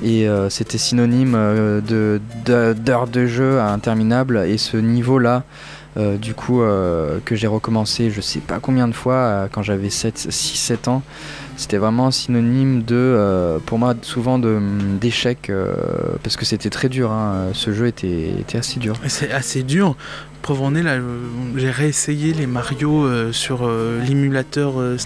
Et 0.05 0.27
c'était 0.51 0.77
synonyme 0.77 1.33
de, 1.33 2.21
d'heures 2.47 3.07
de, 3.07 3.27
jeu 3.27 3.61
interminable 3.61 4.45
et 4.47 4.59
ce 4.59 4.77
niveau 4.77 5.19
là, 5.97 6.17
du 6.17 6.35
coup 6.35 6.61
que 7.25 7.35
j'ai 7.35 7.47
recommencé 7.47 8.11
je 8.11 8.21
sais 8.21 8.41
pas 8.41 8.59
combien 8.61 8.89
de 8.89 8.93
fois 8.93 9.49
quand 9.51 9.63
j'avais 9.63 9.89
6-7 9.89 10.89
ans 10.89 11.03
c'était 11.57 11.79
vraiment 11.79 12.11
synonyme 12.11 12.83
de, 12.83 12.95
euh, 12.95 13.59
pour 13.65 13.79
moi, 13.79 13.95
souvent 14.03 14.39
d'échec, 14.39 15.49
euh, 15.49 15.75
parce 16.23 16.37
que 16.37 16.45
c'était 16.45 16.69
très 16.69 16.89
dur. 16.89 17.11
Hein. 17.11 17.49
Ce 17.55 17.73
jeu 17.73 17.87
était, 17.87 18.31
était 18.39 18.59
assez 18.59 18.79
dur. 18.79 18.95
C'est 19.09 19.33
assez 19.33 19.63
dur. 19.63 19.97
Là, 20.49 20.99
j'ai 21.57 21.71
réessayé 21.71 22.33
les 22.33 22.47
Mario 22.47 23.05
euh, 23.05 23.33
sur 23.33 23.69
l'émulateur 24.07 24.81
e 24.81 24.97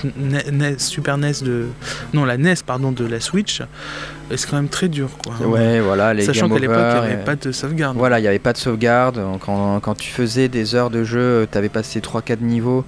Super 0.78 1.18
NES 1.18 1.32
de. 1.42 1.66
Non, 2.12 2.24
la 2.24 2.36
NES, 2.36 2.54
pardon, 2.66 2.92
de 2.92 3.06
la 3.06 3.20
Switch. 3.20 3.62
Et 4.30 4.36
c'est 4.36 4.48
quand 4.48 4.56
même 4.56 4.68
très 4.68 4.88
dur, 4.88 5.10
quoi. 5.24 5.46
Ouais, 5.46 5.80
voilà, 5.80 6.14
les 6.14 6.24
Sachant 6.24 6.48
qu'à 6.48 6.58
l'époque, 6.58 6.76
il 6.76 7.08
n'y 7.08 7.14
avait 7.14 7.24
pas 7.24 7.36
de 7.36 7.52
sauvegarde. 7.52 7.96
Voilà, 7.96 8.18
il 8.18 8.22
n'y 8.22 8.28
avait 8.28 8.38
pas 8.38 8.52
de 8.52 8.58
sauvegarde. 8.58 9.20
Quand, 9.40 9.80
quand, 9.80 9.94
tu 9.94 10.10
faisais 10.10 10.48
des 10.48 10.74
heures 10.74 10.90
de 10.90 11.04
jeu, 11.04 11.48
tu 11.50 11.58
avais 11.58 11.68
passé 11.68 12.00
3-4 12.00 12.40
niveaux 12.42 12.84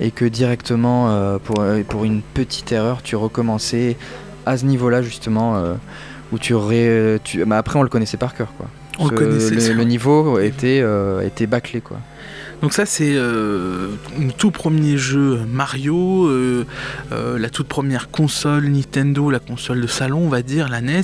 et 0.00 0.10
que 0.10 0.24
directement, 0.24 1.10
euh, 1.10 1.38
pour, 1.38 1.60
euh, 1.60 1.82
pour 1.86 2.04
une 2.04 2.22
petite 2.22 2.72
erreur, 2.72 3.02
tu 3.02 3.16
recommençais 3.16 3.96
à 4.46 4.56
ce 4.56 4.64
niveau-là 4.64 5.02
justement, 5.02 5.56
euh, 5.56 5.74
où 6.32 6.38
tu 6.38 6.54
aurais... 6.54 7.18
Tu... 7.24 7.44
Bah, 7.44 7.58
après, 7.58 7.78
on 7.78 7.82
le 7.82 7.88
connaissait 7.88 8.16
par 8.16 8.34
cœur, 8.34 8.52
quoi. 8.56 8.68
On 8.98 9.08
le, 9.08 9.16
connaissait, 9.16 9.72
le, 9.72 9.84
niveau 9.84 10.38
était, 10.38 10.84
était 11.24 11.46
bâclé, 11.46 11.80
quoi. 11.80 11.98
Donc 12.60 12.72
ça 12.72 12.86
c'est 12.86 13.14
euh, 13.14 13.90
tout 14.36 14.50
premier 14.50 14.98
jeu 14.98 15.40
Mario, 15.48 16.26
euh, 16.26 16.66
euh, 17.12 17.38
la 17.38 17.50
toute 17.50 17.68
première 17.68 18.10
console 18.10 18.66
Nintendo, 18.66 19.30
la 19.30 19.38
console 19.38 19.80
de 19.80 19.86
salon 19.86 20.18
on 20.18 20.28
va 20.28 20.42
dire, 20.42 20.68
la 20.68 20.80
NES. 20.80 21.02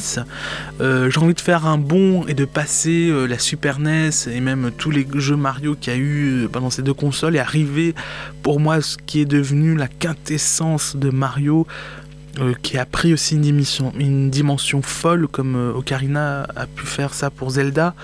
J'ai 0.80 1.20
envie 1.20 1.34
de 1.34 1.40
faire 1.40 1.66
un 1.66 1.78
bond 1.78 2.24
et 2.26 2.34
de 2.34 2.44
passer 2.44 3.12
la 3.28 3.38
Super 3.38 3.78
NES 3.78 4.10
et 4.32 4.40
même 4.40 4.70
tous 4.76 4.90
les 4.90 5.06
jeux 5.14 5.36
Mario 5.36 5.76
qu'il 5.80 5.92
y 5.92 5.96
a 5.96 5.98
eu 5.98 6.48
pendant 6.50 6.70
ces 6.70 6.82
deux 6.82 6.94
consoles 6.94 7.36
et 7.36 7.38
arriver 7.38 7.94
pour 8.42 8.58
moi 8.58 8.80
ce 8.80 8.96
qui 8.98 9.20
est 9.20 9.26
devenu 9.26 9.76
la 9.76 9.88
quintessence 9.88 10.96
de 10.96 11.10
Mario. 11.10 11.66
Qui 12.62 12.78
a 12.78 12.86
pris 12.86 13.12
aussi 13.12 13.36
une 13.36 13.42
dimension, 13.42 13.92
une 13.98 14.30
dimension 14.30 14.82
folle 14.82 15.28
comme 15.28 15.72
Ocarina 15.76 16.46
a 16.56 16.66
pu 16.66 16.86
faire 16.86 17.14
ça 17.14 17.30
pour 17.30 17.50
Zelda, 17.50 17.94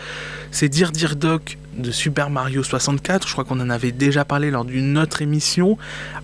c'est 0.51 0.69
Dire 0.69 0.93
Dire 0.93 1.17
Doc 1.17 1.59
de 1.77 1.91
Super 1.91 2.31
Mario 2.31 2.63
64. 2.63 3.27
Je 3.27 3.33
crois 3.33 3.45
qu'on 3.45 3.61
en 3.61 3.71
avait 3.71 3.93
déjà 3.93 4.25
parlé 4.25 4.51
lors 4.51 4.65
d'une 4.65 4.99
autre 4.99 5.23
émission. 5.23 5.79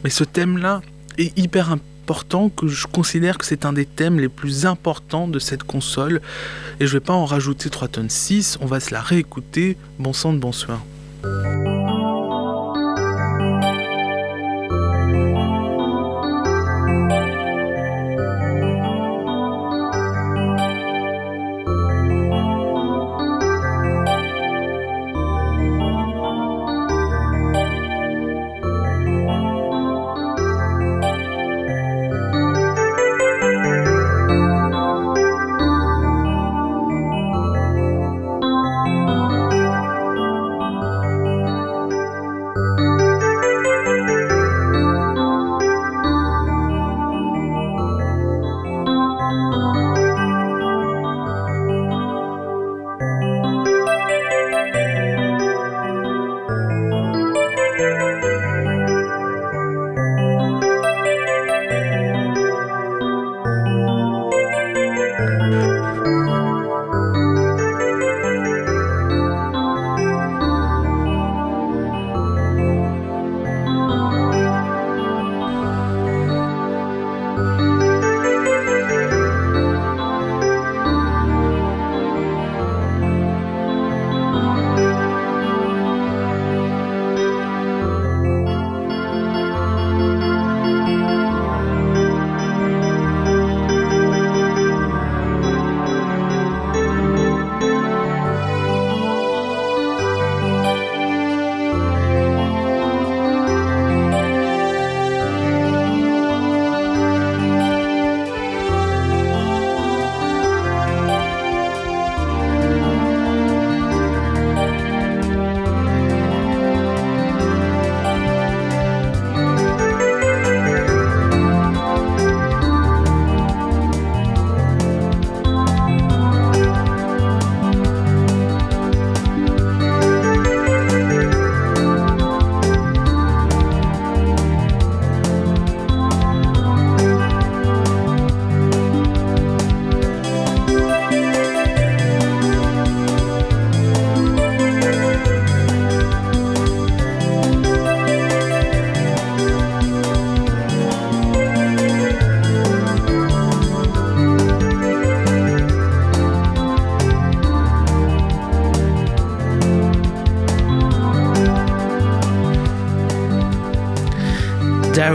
Mais 0.05 0.11
ce 0.11 0.25
thème-là 0.25 0.83
est 1.19 1.37
hyper 1.38 1.71
important 1.71 2.49
que 2.49 2.69
je 2.69 2.87
considère 2.87 3.38
que 3.38 3.45
c'est 3.45 3.64
un 3.64 3.73
des 3.73 3.87
thèmes 3.87 4.21
les 4.21 4.29
plus 4.29 4.66
importants 4.66 5.29
de 5.29 5.38
cette 5.38 5.64
console. 5.64 6.21
Et 6.81 6.87
je 6.87 6.92
vais 6.92 7.01
pas 7.01 7.14
en 7.14 7.25
rajouter 7.25 7.71
3 7.71 7.88
tonnes 7.88 8.11
6, 8.11 8.59
on 8.61 8.66
va 8.66 8.81
se 8.81 8.92
la 8.92 9.01
réécouter. 9.01 9.77
Bon 9.99 10.12
sang 10.12 10.33
de 10.33 10.38
bonsoir. 10.38 10.85
Dow 11.23 11.65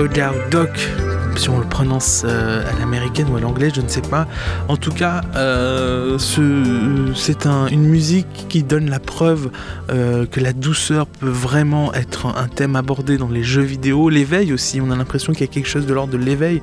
Dow 0.08 0.34
Doc 0.50 0.70
si 0.78 0.80
on 0.80 0.96
le 0.96 1.01
euh, 2.24 2.64
à 2.70 2.80
l'américaine 2.80 3.28
ou 3.32 3.38
à 3.38 3.40
l'anglais, 3.40 3.72
je 3.74 3.82
ne 3.82 3.88
sais 3.88 4.02
pas. 4.02 4.28
En 4.68 4.78
tout 4.78 4.92
cas, 4.92 5.22
euh, 5.36 6.18
c'est 6.20 7.46
une 7.46 7.86
musique 7.86 8.28
qui 8.50 8.62
donne 8.62 8.90
la 8.90 9.00
preuve 9.00 9.50
euh, 9.90 10.26
que 10.26 10.40
la 10.40 10.54
douceur 10.54 11.08
peut 11.08 11.28
vraiment 11.28 11.94
être 11.94 12.28
un 12.28 12.48
thème 12.48 12.76
abordé 12.76 13.18
dans 13.18 13.30
les 13.30 13.44
jeux 13.44 13.64
vidéo. 13.64 14.10
L'éveil 14.10 14.54
aussi, 14.54 14.80
on 14.80 14.92
a 14.92 14.96
l'impression 14.96 15.34
qu'il 15.34 15.42
y 15.42 15.50
a 15.50 15.52
quelque 15.52 15.68
chose 15.68 15.86
de 15.88 15.94
l'ordre 15.94 16.14
de 16.14 16.18
l'éveil 16.18 16.62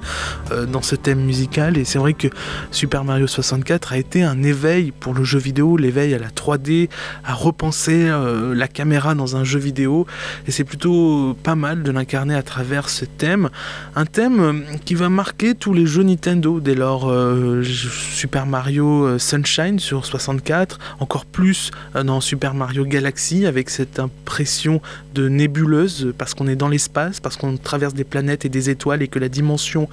dans 0.68 0.82
ce 0.82 0.94
thème 0.94 1.20
musical. 1.20 1.76
Et 1.76 1.84
c'est 1.84 1.98
vrai 1.98 2.14
que 2.14 2.28
Super 2.70 3.04
Mario 3.04 3.26
64 3.26 3.92
a 3.92 3.98
été 3.98 4.22
un 4.22 4.42
éveil 4.42 4.92
pour 4.92 5.14
le 5.14 5.24
jeu 5.24 5.38
vidéo, 5.38 5.76
l'éveil 5.76 6.14
à 6.14 6.18
la 6.18 6.28
3D, 6.28 6.88
à 7.24 7.34
repenser 7.34 8.08
la 8.54 8.68
caméra 8.68 9.14
dans 9.14 9.36
un 9.36 9.44
jeu 9.44 9.58
vidéo. 9.58 10.06
Et 10.46 10.52
c'est 10.52 10.64
plutôt 10.64 11.36
pas 11.42 11.54
mal 11.54 11.82
de 11.82 11.90
l'incarner 11.90 12.34
à 12.34 12.42
travers 12.42 12.88
ce 12.88 13.04
thème. 13.04 13.50
Un 13.96 14.06
thème 14.06 14.64
qui 14.84 14.94
va 14.94 15.07
marquer 15.08 15.54
tous 15.54 15.72
les 15.72 15.86
jeux 15.86 16.02
Nintendo 16.02 16.60
dès 16.60 16.74
lors 16.74 17.08
euh, 17.08 17.62
Super 17.64 18.46
Mario 18.46 19.04
euh, 19.04 19.18
Sunshine 19.18 19.78
sur 19.78 20.04
64, 20.04 20.78
encore 21.00 21.24
plus 21.24 21.70
euh, 21.94 22.02
dans 22.02 22.20
Super 22.20 22.54
Mario 22.54 22.84
Galaxy 22.84 23.46
avec 23.46 23.70
cette 23.70 23.98
impression 23.98 24.80
de 25.14 25.28
nébuleuse 25.28 26.12
parce 26.16 26.34
qu'on 26.34 26.46
est 26.46 26.56
dans 26.56 26.68
l'espace, 26.68 27.20
parce 27.20 27.36
qu'on 27.36 27.56
traverse 27.56 27.94
des 27.94 28.04
planètes 28.04 28.44
et 28.44 28.48
des 28.48 28.70
étoiles 28.70 29.02
et 29.02 29.08
que 29.08 29.18
la 29.18 29.28
dimension, 29.28 29.88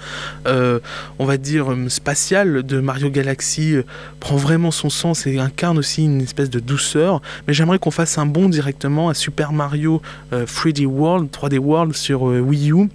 on 0.46 1.26
va 1.26 1.38
dire, 1.38 1.68
spatiale 1.88 2.64
de 2.64 2.80
Mario 2.80 3.10
Galaxy 3.10 3.76
prend 4.20 4.36
vraiment 4.36 4.72
son 4.72 4.90
sens 4.90 5.26
et 5.26 5.40
incarne 5.40 5.78
aussi 5.78 6.04
une 6.04 6.22
espèce 6.22 6.50
de 6.50 6.60
douceur. 6.60 7.22
Mais 7.48 7.54
j'aimerais 7.54 7.80
qu'on 7.80 7.92
fasse 7.92 8.18
un 8.18 8.26
bond 8.26 8.50
directement 8.50 9.10
à 9.10 9.14
Super 9.14 9.52
Mario 9.52 10.02
3D 10.32 10.86
World, 10.86 11.30
3D 11.32 11.58
World 11.58 11.96
sur 11.96 12.24
Wii 12.24 12.72
U 12.72 12.90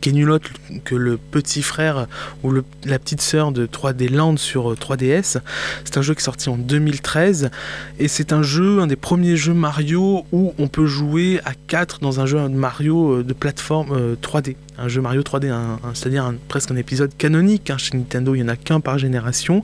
qui 0.00 0.10
est 0.10 0.12
nul 0.12 0.30
autre 0.30 0.50
que 0.84 0.94
le 0.94 1.16
petit 1.16 1.62
frère 1.62 2.06
ou 2.42 2.52
la 2.84 2.98
petite 2.98 3.20
sœur 3.20 3.52
de 3.52 3.66
3D 3.66 4.12
Land 4.12 4.36
sur 4.36 4.74
3DS. 4.74 5.36
Euh, 5.36 5.40
c'est 5.84 5.96
un 5.98 6.02
jeu 6.02 6.14
qui 6.14 6.20
est 6.20 6.24
sorti 6.24 6.48
en 6.48 6.56
2013 6.56 7.50
et 7.98 8.08
c'est 8.08 8.32
un 8.32 8.42
jeu, 8.42 8.80
un 8.80 8.86
des 8.86 8.96
premiers 8.96 9.36
jeux 9.36 9.54
Mario 9.54 10.24
où 10.32 10.54
on 10.58 10.68
peut 10.68 10.86
jouer 10.86 11.40
à 11.44 11.52
4 11.66 12.00
dans 12.00 12.20
un 12.20 12.26
jeu 12.26 12.48
Mario 12.48 13.16
euh, 13.16 13.24
de 13.24 13.32
plateforme 13.32 14.16
3D. 14.22 14.50
Euh, 14.50 14.54
un 14.78 14.88
jeu 14.88 15.00
Mario 15.00 15.22
3D, 15.22 15.50
c'est-à-dire 15.94 16.34
presque 16.48 16.70
un 16.70 16.76
épisode 16.76 17.16
canonique. 17.16 17.70
Hein, 17.70 17.78
chez 17.78 17.96
Nintendo, 17.96 18.34
il 18.34 18.42
n'y 18.42 18.44
en 18.44 18.48
a 18.48 18.56
qu'un 18.56 18.80
par 18.80 18.98
génération. 18.98 19.62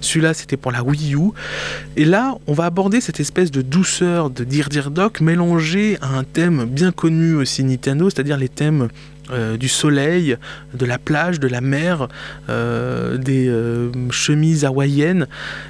Celui-là, 0.00 0.34
c'était 0.34 0.56
pour 0.56 0.70
la 0.70 0.84
Wii 0.84 1.16
U. 1.16 1.32
Et 1.96 2.04
là, 2.04 2.36
on 2.46 2.52
va 2.52 2.66
aborder 2.66 3.00
cette 3.00 3.18
espèce 3.18 3.50
de 3.50 3.60
douceur 3.60 4.30
de 4.30 4.44
Dir 4.44 4.68
Dir 4.68 4.92
Doc 4.92 5.20
mélangée 5.20 5.98
à 6.00 6.16
un 6.16 6.22
thème 6.22 6.64
bien 6.66 6.92
connu 6.92 7.34
aussi 7.34 7.64
Nintendo, 7.64 8.08
c'est-à-dire 8.08 8.36
les 8.36 8.48
thèmes 8.48 8.88
euh, 9.30 9.56
du 9.56 9.68
soleil, 9.68 10.36
de 10.74 10.84
la 10.84 10.98
plage, 10.98 11.38
de 11.38 11.46
la 11.48 11.60
mer, 11.60 12.08
euh, 12.48 13.16
des 13.16 13.48
euh, 13.48 13.92
chemises 14.10 14.64
hawaïennes. 14.64 15.28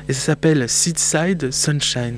Et 0.08 0.12
ça 0.14 0.20
s'appelle 0.20 0.68
Seedside 0.68 1.50
Sunshine. 1.50 2.16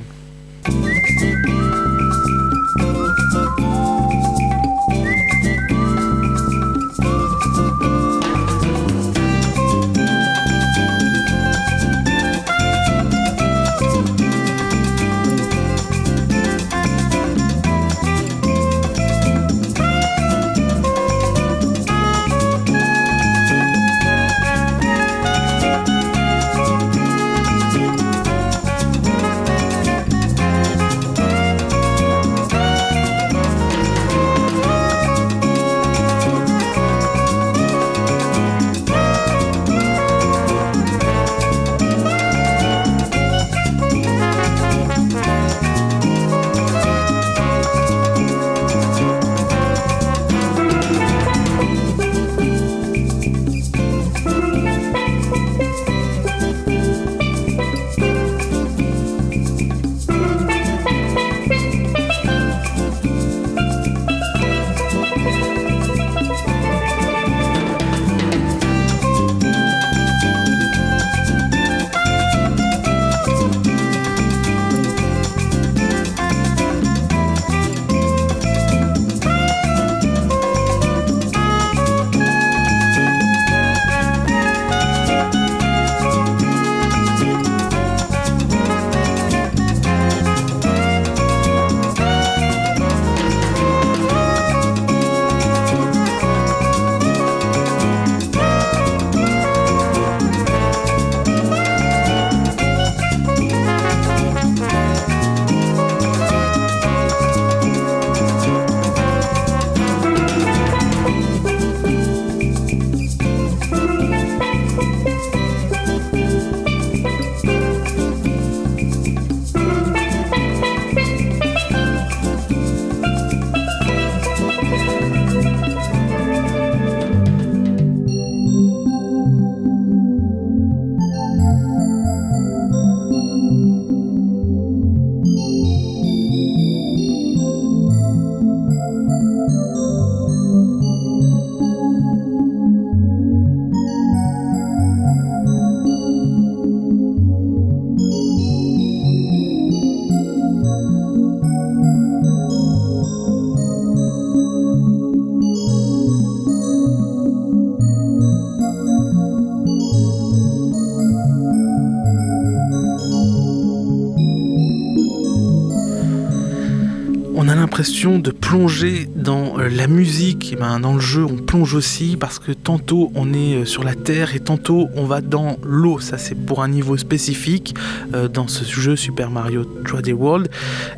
De 167.85 168.31
plonger 168.31 169.07
dans 169.15 169.59
euh, 169.59 169.69
la 169.69 169.87
musique, 169.87 170.55
et 170.55 170.57
ben, 170.57 170.81
dans 170.81 170.95
le 170.95 171.01
jeu 171.01 171.23
on 171.23 171.37
plonge 171.37 171.75
aussi 171.75 172.17
parce 172.19 172.39
que 172.39 172.51
tantôt 172.51 173.13
on 173.15 173.35
est 173.35 173.57
euh, 173.57 173.65
sur 173.67 173.85
la 173.85 173.94
et 174.11 174.41
tantôt 174.41 174.91
on 174.97 175.05
va 175.05 175.21
dans 175.21 175.57
l'eau, 175.63 175.99
ça 175.99 176.19
c'est 176.19 176.35
pour 176.35 176.63
un 176.63 176.69
niveau 176.69 176.97
spécifique 176.97 177.75
euh, 178.15 178.29
dans 178.29 178.49
ce 178.49 178.65
jeu 178.65 178.97
Super 178.97 179.31
Mario 179.31 179.65
3D 179.85 180.13
World. 180.13 180.49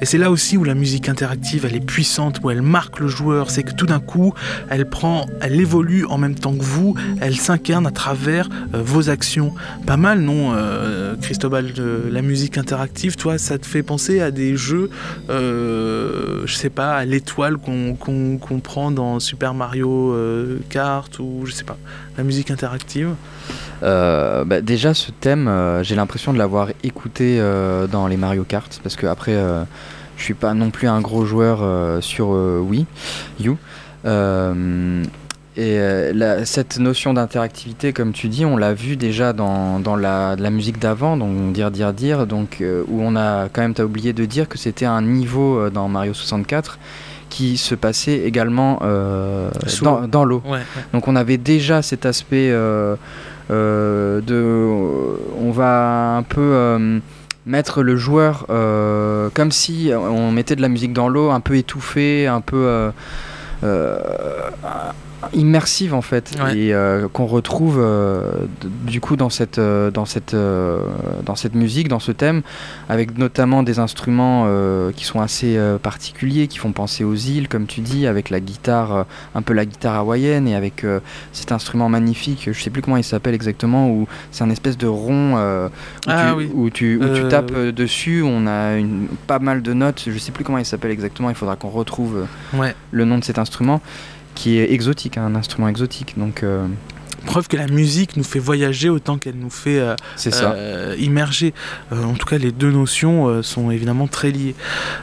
Et 0.01 0.07
c'est 0.07 0.19
là 0.19 0.31
aussi 0.31 0.57
où 0.57 0.65
la 0.65 0.75
musique 0.75 1.09
interactive 1.09 1.65
elle 1.67 1.77
est 1.77 1.85
puissante, 1.85 2.41
où 2.43 2.51
elle 2.51 2.63
marque 2.63 2.99
le 2.99 3.07
joueur, 3.07 3.51
c'est 3.51 3.63
que 3.63 3.73
tout 3.73 3.87
d'un 3.87 4.01
coup 4.01 4.35
elle 4.71 4.89
prend, 4.89 5.27
elle 5.41 5.61
évolue 5.61 6.05
en 6.07 6.19
même 6.19 6.35
temps 6.35 6.55
que 6.55 6.65
vous, 6.65 6.95
elle 7.21 7.37
s'incarne 7.37 7.87
à 7.87 7.93
travers 7.93 8.49
vos 8.73 9.09
actions. 9.09 9.55
Pas 9.87 9.97
mal 9.97 10.21
non 10.21 10.57
Cristobal, 11.21 11.73
de 11.73 12.09
la 12.11 12.23
musique 12.23 12.59
interactive, 12.59 13.17
toi 13.17 13.39
ça 13.39 13.59
te 13.59 13.67
fait 13.67 13.83
penser 13.83 14.21
à 14.21 14.31
des 14.31 14.57
jeux, 14.57 14.91
je 15.29 16.45
je 16.45 16.55
sais 16.55 16.71
pas, 16.71 16.95
à 16.95 17.05
l'étoile 17.05 17.59
qu'on 17.59 18.61
prend 18.63 18.91
dans 18.91 19.21
Super 19.21 19.53
Mario 19.53 20.17
Kart 20.71 21.19
ou 21.19 21.43
je 21.45 21.53
sais 21.53 21.65
pas, 21.65 21.77
la 22.17 22.25
musique 22.25 22.51
interactive 22.51 23.14
bah, 23.83 24.61
déjà 24.62 24.95
ce 24.95 25.11
thème, 25.11 25.51
j'ai 25.83 25.95
l'impression 25.95 26.33
de 26.33 26.39
l'avoir 26.39 26.71
écouté 26.83 27.41
dans 27.91 28.07
les 28.07 28.17
Mario 28.17 28.45
Kart 28.45 28.81
parce 28.83 28.97
que 28.97 29.07
après 29.07 29.37
je 30.17 30.23
suis 30.23 30.35
pas 30.35 30.55
non 30.55 30.71
plus 30.71 30.89
un 30.89 31.01
gros 31.01 31.25
joueur 31.25 32.03
sur 32.03 32.31
Wii 32.31 32.87
U. 33.45 33.57
Et 35.57 35.79
euh, 35.79 36.45
cette 36.45 36.79
notion 36.79 37.14
d'interactivité, 37.14 37.95
comme 37.95 38.12
tu 38.12 38.29
dis, 38.29 38.45
on 38.45 38.59
l'a 38.59 38.75
vu 38.75 38.97
déjà 38.97 39.33
dans, 39.33 39.81
dans 39.81 39.97
la, 39.97 40.37
musique 40.51 40.79
d'avant, 40.79 41.17
donc 41.17 41.53
dire, 41.53 41.71
dire, 41.71 41.95
dire, 41.95 42.27
donc, 42.27 42.59
euh, 42.61 42.85
où 42.89 43.01
on 43.01 43.17
a 43.17 43.49
quand 43.49 43.62
même, 43.62 43.75
as 43.79 43.85
oublié 43.85 44.12
de 44.12 44.27
dire 44.27 44.51
que 44.51 44.59
c'était 44.59 44.85
un 44.85 45.01
niveau 45.01 45.59
euh, 45.59 45.71
dans 45.71 45.89
Mario 45.89 46.12
64 46.12 46.79
qui 47.37 47.59
se 47.59 47.74
passait 47.74 48.20
également 48.20 48.78
dans, 49.82 50.09
dans 50.09 50.24
l'eau. 50.24 50.43
Donc 50.95 51.07
on 51.07 51.16
avait 51.16 51.37
déjà 51.37 51.82
cet 51.82 52.07
aspect 52.07 52.51
de... 52.51 52.97
On 55.39 55.51
va 55.51 56.16
un 56.16 56.22
peu 56.22 56.78
mettre 57.45 57.82
le 57.82 57.97
joueur 57.97 58.47
comme 59.34 59.53
si 59.53 59.91
on 59.95 60.32
mettait 60.32 60.57
de 60.57 60.62
la 60.62 60.68
musique 60.68 60.95
dans 60.95 61.11
l'eau, 61.11 61.30
un 61.30 61.41
peu 61.41 61.57
étouffé, 61.57 62.26
un 62.26 62.41
peu 62.41 62.91
immersive 65.33 65.95
en 65.95 66.03
fait 66.03 66.37
et 66.55 66.75
euh, 66.75 67.09
qu'on 67.09 67.27
retrouve 67.27 67.79
euh, 67.81 68.33
du 68.87 69.01
coup 69.01 69.17
dans 69.17 69.31
cette 69.31 69.59
euh, 69.59 69.91
dans 69.91 70.05
cette 70.05 70.35
dans 70.35 71.37
cette 71.37 71.55
musique 71.55 71.89
dans 71.89 72.01
ce 72.01 72.12
thème 72.12 72.43
avec 72.89 73.17
notamment 73.17 73.62
des 73.62 73.79
instruments 73.79 74.47
qui 74.95 75.05
sont 75.05 75.21
assez 75.21 75.59
particuliers 75.83 76.47
qui 76.49 76.59
font 76.59 76.73
penser 76.73 77.05
aux 77.05 77.14
îles 77.14 77.49
comme 77.49 77.67
tu 77.67 77.81
dis 77.81 78.07
avec 78.07 78.31
la 78.31 78.41
guitare 78.41 79.07
un 79.35 79.43
peu 79.43 79.53
la 79.53 79.64
guitare 79.64 79.95
hawaïenne 79.95 80.47
et 80.49 80.55
avec 80.55 80.85
cet 81.33 81.53
instrument 81.53 81.89
magnifique 81.89 82.49
je 82.53 82.61
sais 82.61 82.71
plus 82.71 82.83
comment 82.83 82.97
il 82.97 83.05
s'appelle 83.05 83.35
exactement 83.35 83.91
où 83.91 84.07
c'est 84.31 84.45
un 84.45 84.51
espèce 84.51 84.77
de 84.77 84.87
rond 84.87 85.35
où, 85.35 85.71
ah 86.07 86.35
tu, 86.37 86.51
où, 86.55 86.71
tu, 86.71 86.99
où 87.03 87.14
tu 87.14 87.29
tapes 87.29 87.53
dessus 87.53 88.23
on 88.23 88.47
a 88.47 88.77
une, 88.77 89.07
pas 89.27 89.39
mal 89.39 89.62
de 89.62 89.73
notes 89.73 90.05
je 90.07 90.19
sais 90.19 90.33
plus 90.33 90.45
comment 90.45 90.59
il 90.59 90.67
s'appelle 90.67 90.91
exactement 90.91 91.31
il 91.31 91.37
faudra 91.37 91.57
qu'on 91.57 91.71
retrouve 91.71 92.27
le 92.91 93.05
nom 93.05 93.19
de 93.19 93.25
cet 93.25 93.39
instrument 93.39 93.81
qui 94.37 94.59
est 94.59 94.70
exotique, 94.72 95.18
hein, 95.18 95.24
un 95.26 95.34
instrument 95.34 95.66
exotique. 95.66 96.16
Donc, 96.16 96.45
euh, 96.45 96.68
preuve 97.27 97.49
que 97.49 97.57
la 97.57 97.66
musique 97.66 98.16
nous 98.16 98.24
fait 98.24 98.39
voyager 98.39 98.89
autant 98.89 99.18
qu'elle 99.18 99.37
nous 99.37 99.51
fait 99.51 99.79
euh, 99.79 99.95
euh, 100.27 100.97
immerger. 100.99 101.53
Euh, 101.93 102.03
en 102.05 102.14
tout 102.14 102.27
cas, 102.27 102.39
les 102.39 102.53
deux 102.53 102.70
notions 102.70 103.43
sont 103.43 103.70
évidemment 103.70 104.07
très 104.07 104.31
liées. 104.31 104.55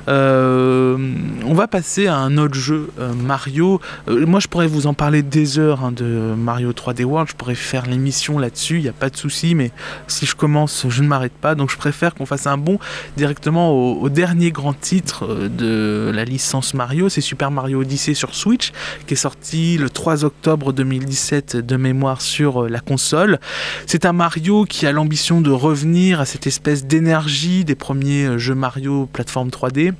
on 0.08 1.54
va 1.54 1.68
passer 1.68 2.08
à 2.08 2.16
un 2.16 2.38
autre 2.38 2.56
jeu, 2.56 2.90
Mario. 3.16 3.80
moi, 4.08 4.40
je 4.40 4.48
pourrais 4.48 4.68
vous 4.68 4.88
en 4.88 4.94
parler 4.94 5.22
des 5.22 5.60
heures 5.60 5.84
hein, 5.84 5.92
de 5.92 6.34
Mario 6.36 6.72
3D 6.72 7.04
World. 7.04 7.30
Je 7.30 7.36
pourrais 7.36 7.56
faire 7.56 7.86
l'émission 7.86 8.40
là-dessus, 8.40 8.78
il 8.78 8.84
n'y 8.84 8.90
a 8.90 8.94
pas 8.94 9.10
de 9.10 9.18
souci. 9.18 9.54
Mais 9.54 9.72
si 10.08 10.26
je 10.26 10.36
commence, 10.36 10.86
je 10.90 11.04
ne 11.04 11.08
m'arrête 11.08 11.34
pas. 11.34 11.54
Donc, 11.54 11.70
je 11.70 11.78
préfère 11.78 12.16
qu'on 12.16 12.26
fasse 12.26 12.48
un 12.48 12.58
bond 12.58 12.80
directement 13.18 13.72
au, 13.72 14.02
au, 14.02 14.10
dernier 14.10 14.52
grand 14.52 14.74
titre 14.74 15.50
de 15.50 16.12
la 16.14 16.24
licence 16.24 16.74
Mario. 16.74 17.10
C'est 17.10 17.22
Super 17.22 17.52
Mario 17.52 17.82
Odyssey 17.82 18.14
sur 18.14 18.34
Switch, 18.34 18.72
qui 19.06 19.14
est 19.14 19.18
sorti 19.18 19.78
le 19.78 19.90
3 19.90 20.24
octobre 20.24 20.72
2017 20.72 21.58
de 21.58 21.76
mémoire 21.76 22.13
sur 22.22 22.64
euh, 22.64 22.70
la 22.70 22.80
console. 22.80 23.40
C'est 23.86 24.06
un 24.06 24.14
Mario 24.14 24.66
qui 24.66 24.86
a 24.86 24.92
l'ambition 24.92 25.42
de 25.42 25.52
revenir 25.52 26.20
à 26.20 26.26
cette 26.26 26.48
espèce 26.48 26.86
d'énergie 26.86 27.66
des 27.66 27.76
premiers 27.76 28.26
euh, 28.26 28.38
jeux 28.38 28.56
Mario 28.56 29.08
plateforme 29.12 29.50
3D 29.50 29.94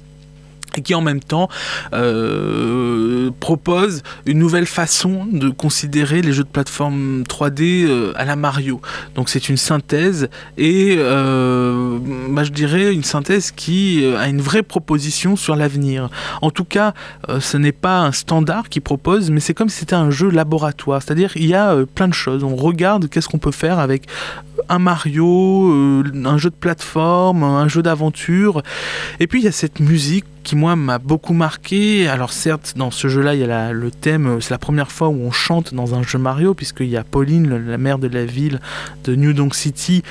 et 0.78 0.82
qui 0.82 0.96
en 0.96 1.02
même 1.02 1.20
temps 1.20 1.50
euh, 1.94 3.30
propose 3.40 4.04
une 4.26 4.40
nouvelle 4.40 4.66
façon 4.66 5.26
de 5.32 5.50
considérer 5.50 6.22
les 6.22 6.34
jeux 6.34 6.44
de 6.44 6.50
plateforme 6.50 7.24
3D 7.24 7.86
euh, 7.86 8.14
à 8.16 8.26
la 8.26 8.36
Mario. 8.36 8.82
Donc 9.16 9.30
c'est 9.30 9.50
une 9.50 9.58
synthèse 9.58 10.30
et 10.58 10.96
euh, 10.98 11.98
bah, 12.30 12.44
je 12.44 12.52
dirais 12.52 12.94
une 12.94 13.04
synthèse 13.04 13.52
qui 13.52 14.06
a 14.18 14.28
une 14.28 14.42
vraie 14.42 14.64
proposition 14.64 15.36
sur 15.36 15.56
l'avenir. 15.56 16.10
En 16.42 16.52
tout 16.52 16.66
cas, 16.66 16.94
ce 17.40 17.58
n'est 17.58 17.72
pas 17.72 18.00
un 18.00 18.12
standard 18.12 18.70
qui 18.70 18.80
propose, 18.80 19.30
mais 19.30 19.40
c'est 19.40 19.54
comme 19.54 19.70
si 19.70 19.80
c'était 19.80 19.96
un 19.96 20.12
jeu 20.12 20.30
laboratoire. 20.30 21.02
C'est-à-dire 21.02 21.32
il 21.36 21.48
y 21.48 21.56
a 21.56 21.76
plein 21.96 22.08
de 22.08 22.14
choses. 22.14 22.44
On 22.44 22.56
regarde 22.56 23.10
qu'est-ce 23.10 23.28
qu'on 23.28 23.38
peut 23.38 23.52
faire 23.52 23.80
avec 23.80 24.08
un 24.70 24.80
Mario, 24.80 25.72
un 26.26 26.38
jeu 26.38 26.50
de 26.50 26.56
plateforme, 26.56 27.44
un 27.44 27.68
jeu 27.68 27.82
d'aventure. 27.82 28.62
Et 29.20 29.28
puis 29.28 29.42
il 29.42 29.46
y 29.46 29.48
a 29.48 29.52
cette 29.52 29.80
musique 29.80 30.26
qui 30.44 30.56
moi 30.56 30.76
m'a 30.76 31.00
beaucoup 31.00 31.34
marqué. 31.34 32.08
Alors 32.08 32.34
certes, 32.34 32.74
dans 32.76 32.92
ce 32.92 33.08
jeu-là, 33.08 33.34
il 33.34 33.42
y 33.42 33.44
a 33.44 33.72
le 33.72 33.92
thème, 33.92 34.40
c'est 34.42 34.52
la 34.52 34.58
première 34.58 34.92
fois 34.92 35.08
où 35.08 35.22
on 35.22 35.32
chante 35.32 35.74
dans 35.74 35.96
un 35.96 36.04
jeu 36.04 36.20
Mario, 36.20 36.54
puisqu'il 36.54 36.90
y 36.90 36.98
a 36.98 37.04
Pauline, 37.04 37.50
la 37.68 37.78
mère 37.78 37.98
de 37.98 38.08
la 38.08 38.26
ville 38.26 38.60
de 39.06 39.16
New 39.16 39.34
Donk 39.34 39.56
City, 39.56 40.04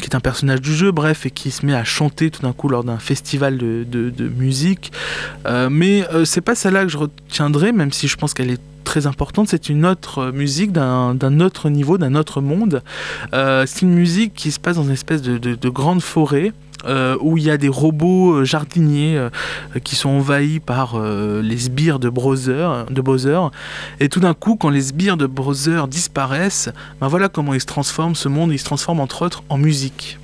qui 0.00 0.04
est 0.04 0.14
un 0.14 0.20
personnage 0.20 0.60
du 0.60 0.74
jeu, 0.74 0.90
bref, 0.90 1.26
et 1.26 1.30
qui 1.30 1.50
se 1.50 1.64
met 1.64 1.74
à 1.74 1.84
chanter 1.84 2.30
tout 2.30 2.42
d'un 2.42 2.52
coup 2.52 2.68
lors 2.68 2.84
d'un 2.84 2.98
festival 2.98 3.58
de, 3.58 4.28
musique. 4.36 4.92
Euh, 5.46 5.68
mais 5.70 6.06
euh, 6.12 6.24
c'est 6.24 6.40
pas 6.40 6.54
celle-là 6.54 6.84
que 6.84 6.90
je 6.90 6.98
retiendrai, 6.98 7.72
même 7.72 7.92
si 7.92 8.08
je 8.08 8.16
pense 8.16 8.34
qu'elle 8.34 8.50
est 8.50 8.60
très 8.84 9.06
importante, 9.06 9.48
c'est 9.48 9.68
une 9.68 9.84
autre 9.84 10.30
musique 10.30 10.72
d'un 10.72 11.40
autre 11.40 11.68
niveau, 11.68 11.98
d'un 11.98 12.14
autre 12.14 12.40
monde. 12.40 12.82
Euh, 13.32 13.64
c'est 13.66 13.82
une 13.82 13.94
musique 13.94 14.34
qui 14.34 14.50
se 14.50 14.60
passe 14.60 14.76
dans 14.76 14.84
une 14.84 14.90
espèce 14.90 15.22
de, 15.22 15.38
de 15.38 15.68
grande 15.68 16.02
forêt 16.02 16.52
euh, 16.86 17.16
où 17.20 17.38
il 17.38 17.44
y 17.44 17.50
a 17.50 17.56
des 17.56 17.68
robots 17.68 18.34
euh, 18.34 18.44
jardiniers 18.44 19.16
euh, 19.16 19.30
qui 19.84 19.96
sont 19.96 20.10
envahis 20.10 20.60
par 20.60 21.00
les 21.00 21.58
sbires 21.58 21.98
de 21.98 22.08
Bowser, 22.08 22.68
de 22.90 23.00
Bowser. 23.00 23.40
Et 24.00 24.08
tout 24.08 24.20
d'un 24.20 24.34
coup, 24.34 24.56
quand 24.56 24.70
les 24.70 24.82
sbires 24.82 25.16
de 25.16 25.26
Bowser 25.26 25.82
disparaissent, 25.88 26.70
ben 27.00 27.08
voilà 27.08 27.28
comment 27.28 27.54
il 27.54 27.60
se 27.60 27.66
transforme 27.66 28.14
ce 28.14 28.28
monde. 28.28 28.52
Il 28.52 28.58
se 28.58 28.64
transforme 28.64 29.00
entre 29.00 29.24
autres 29.24 29.42
en 29.48 29.58
musique. 29.58 30.18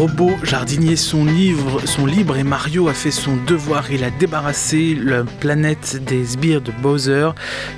Robots 0.00 0.32
jardiniers 0.44 0.96
sont, 0.96 1.26
sont 1.84 2.06
libres 2.06 2.38
et 2.38 2.42
Mario 2.42 2.88
a 2.88 2.94
fait 2.94 3.10
son 3.10 3.36
devoir. 3.46 3.92
Il 3.92 4.02
a 4.02 4.08
débarrassé 4.10 4.94
la 4.94 5.24
planète 5.24 6.02
des 6.02 6.24
sbires 6.24 6.62
de 6.62 6.72
Bowser. 6.72 7.28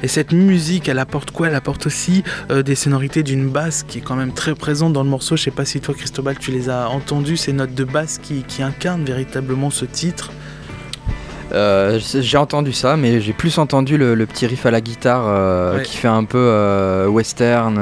Et 0.04 0.08
cette 0.08 0.30
musique, 0.30 0.88
elle 0.88 1.00
apporte 1.00 1.32
quoi? 1.32 1.48
Elle 1.48 1.56
apporte 1.56 1.86
aussi 1.86 2.22
euh, 2.52 2.62
des 2.62 2.76
sonorités 2.76 3.24
d'une 3.24 3.48
basse 3.48 3.82
qui 3.82 3.98
est 3.98 4.02
quand 4.02 4.14
même 4.14 4.32
très 4.32 4.54
présente 4.54 4.92
dans 4.92 5.02
le 5.02 5.10
morceau. 5.10 5.34
Je 5.36 5.42
sais 5.42 5.50
pas 5.50 5.64
si 5.64 5.80
toi, 5.80 5.94
Cristobal, 5.94 6.38
tu 6.38 6.52
les 6.52 6.70
as 6.70 6.88
entendues, 6.90 7.36
ces 7.36 7.52
notes 7.52 7.74
de 7.74 7.82
basse 7.82 8.18
qui 8.18 8.62
incarnent 8.62 9.04
véritablement 9.04 9.70
ce 9.70 9.84
titre. 9.84 10.30
Euh, 11.53 11.98
j'ai 12.00 12.36
entendu 12.38 12.72
ça, 12.72 12.96
mais 12.96 13.20
j'ai 13.20 13.32
plus 13.32 13.59
entendu 13.59 13.98
le, 13.98 14.26
petit 14.26 14.46
riff 14.46 14.64
à 14.66 14.70
la 14.70 14.80
guitare 14.80 15.24
euh, 15.26 15.80
qui 15.80 15.96
fait 15.96 16.09
un 16.09 16.24
peu 16.24 16.38
euh, 16.38 17.07
western, 17.09 17.78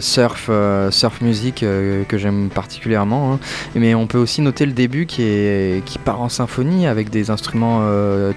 surf, 0.00 0.50
surf 0.90 1.20
music 1.20 1.64
que 2.08 2.18
j'aime 2.18 2.50
particulièrement. 2.50 3.34
Hein. 3.34 3.40
Mais 3.74 3.94
on 3.94 4.06
peut 4.06 4.18
aussi 4.18 4.40
noter 4.42 4.66
le 4.66 4.72
début 4.72 5.06
qui, 5.06 5.22
est, 5.22 5.84
qui 5.84 5.98
part 5.98 6.20
en 6.20 6.28
symphonie 6.28 6.86
avec 6.86 7.10
des 7.10 7.30
instruments 7.30 7.82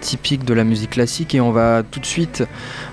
typiques 0.01 0.45
de 0.45 0.53
la 0.53 0.63
musique 0.63 0.91
classique 0.91 1.35
et 1.35 1.41
on 1.41 1.51
va 1.51 1.83
tout 1.83 1.99
de 1.99 2.05
suite 2.05 2.43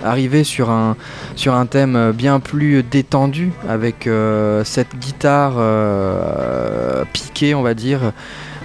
arriver 0.02 0.44
sur 0.44 0.70
un, 0.70 0.96
sur 1.36 1.54
un 1.54 1.66
thème 1.66 2.12
bien 2.12 2.40
plus 2.40 2.82
détendu 2.82 3.52
avec 3.68 4.08
cette 4.64 4.96
guitare 4.98 5.54
piquée, 7.12 7.54
on 7.54 7.62
va 7.62 7.74
dire. 7.74 8.12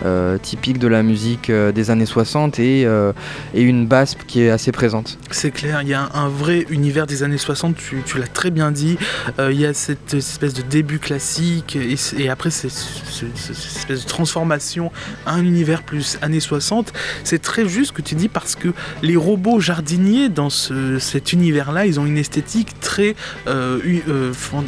Euh, 0.05 0.37
typique 0.37 0.79
de 0.79 0.87
la 0.87 1.03
musique 1.03 1.49
euh, 1.49 1.73
des 1.73 1.91
années 1.91 2.05
60 2.05 2.57
et, 2.59 2.85
euh, 2.85 3.11
et, 3.53 3.61
une 3.61 3.85
basse 3.85 4.15
qui 4.15 4.41
est 4.41 4.49
assez 4.49 4.71
présente. 4.71 5.17
C'est 5.29 5.51
clair, 5.51 5.81
il 5.81 5.89
y 5.89 5.93
a 5.93 6.09
un, 6.13 6.29
vrai 6.29 6.65
univers 6.69 7.05
des 7.05 7.21
années 7.23 7.37
60, 7.37 7.75
tu, 7.75 8.17
l'as 8.17 8.27
très 8.27 8.49
bien 8.49 8.71
dit. 8.71 8.97
il 9.39 9.59
y 9.59 9.65
a 9.65 9.73
cette, 9.73 10.13
espèce 10.13 10.53
de 10.53 10.61
début 10.61 10.99
classique 10.99 11.75
et, 12.17 12.29
après 12.29 12.49
cette, 12.49 12.71
espèce 12.71 14.03
de 14.03 14.07
transformation 14.07 14.89
à 15.25 15.33
un 15.33 15.43
univers 15.43 15.83
plus 15.83 16.17
années 16.21 16.39
60. 16.39 16.93
C'est 17.25 17.41
très 17.41 17.67
juste 17.67 17.89
ce 17.89 17.93
que 17.93 18.01
tu 18.01 18.15
dis 18.15 18.29
parce 18.29 18.55
que 18.55 18.69
les 19.01 19.17
robots 19.17 19.59
jardiniers 19.59 20.29
dans 20.29 20.49
cet 20.49 21.33
univers-là, 21.33 21.85
ils 21.85 21.99
ont 21.99 22.05
une 22.05 22.17
esthétique 22.17 22.79
très 22.79 23.15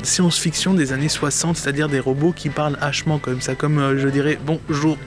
science-fiction 0.04 0.74
des 0.74 0.92
années 0.92 1.10
60, 1.10 1.56
c'est-à-dire 1.56 1.88
des 1.88 2.02
robots 2.02 2.34
qui 2.34 2.50
parlent 2.50 2.78
hachement 2.82 3.18
comme 3.18 3.40
ça, 3.40 3.56
comme 3.56 3.98
je 3.98 4.10
dirais 4.10 4.38
bonjour 4.46 4.98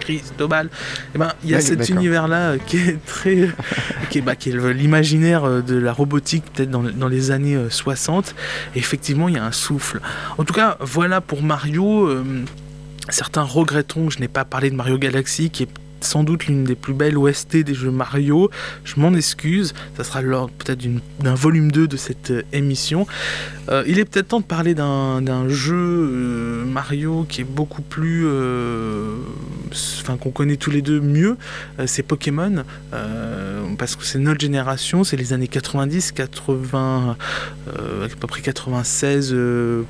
Et 1.15 1.19
ben, 1.19 1.33
il 1.45 1.51
y 1.51 1.55
a 1.55 1.61
cet 1.61 1.89
univers-là 1.89 2.53
euh, 2.53 2.59
qui 2.59 2.77
est 2.79 3.05
très. 3.05 3.51
qui 4.11 4.19
est, 4.19 4.21
bah, 4.21 4.37
qui 4.37 4.51
est 4.51 4.73
l'imaginaire 4.73 5.45
euh, 5.45 5.61
de 5.61 5.77
la 5.77 5.93
robotique, 5.93 6.45
peut-être 6.53 6.71
dans, 6.71 6.83
dans, 6.83 7.09
les 7.09 7.31
années 7.31 7.59
60. 7.69 8.27
Euh, 8.27 8.33
Et 8.75 8.79
effectivement, 8.79 9.29
il 9.29 9.35
y 9.35 9.39
a 9.39 9.45
un 9.45 9.53
souffle. 9.53 10.01
En 10.39 10.45
tout 10.45 10.55
cas, 10.55 10.77
voilà 10.81 11.21
pour 11.21 11.43
Mario. 11.43 12.09
Certains 13.11 13.43
regretteront 13.43 14.07
que 14.07 14.15
je 14.15 14.19
n'ai 14.19 14.29
pas 14.29 14.45
parlé 14.45 14.71
de 14.71 14.77
Mario 14.77 14.97
Galaxy, 14.97 15.51
qui 15.51 15.65
est 15.65 15.69
sans 16.05 16.23
doute 16.23 16.47
l'une 16.47 16.65
des 16.65 16.75
plus 16.75 16.95
belles 16.95 17.17
OST 17.17 17.57
des 17.59 17.75
jeux 17.75 17.91
Mario. 17.91 18.51
Je 18.85 19.01
m'en 19.01 19.13
excuse, 19.15 19.75
ça 19.97 20.05
sera 20.05 20.23
lors 20.23 20.51
peut-être 20.51 20.81
d'un 21.21 21.35
volume 21.35 21.73
2 21.73 21.89
de 21.89 21.97
cette 21.97 22.31
euh, 22.31 22.43
émission. 22.53 23.07
Euh, 23.71 23.83
il 23.87 23.99
est 23.99 24.05
peut-être 24.05 24.29
temps 24.29 24.41
de 24.41 24.45
parler 24.45 24.75
d'un 24.75 25.49
jeu 25.49 25.75
euh, 25.75 26.54
Mario 26.75 27.25
qui 27.29 27.41
est 27.41 27.45
beaucoup 27.45 27.83
plus... 27.83 28.27
Enfin, 30.01 30.17
qu'on 30.19 30.31
connaît 30.31 30.57
tous 30.57 30.71
les 30.71 30.83
deux 30.83 31.01
mieux, 31.01 31.37
c'est 31.87 32.03
Pokémon, 32.03 32.65
parce 33.77 33.97
que 33.97 34.05
c'est 34.05 34.19
notre 34.19 34.41
génération, 34.41 35.05
c'est 35.05 35.17
les 35.17 35.33
années 35.33 35.49
90, 35.49 36.13
80, 36.13 37.17
à 37.69 38.09
peu 38.21 38.27
près 38.27 38.41
96 38.41 39.35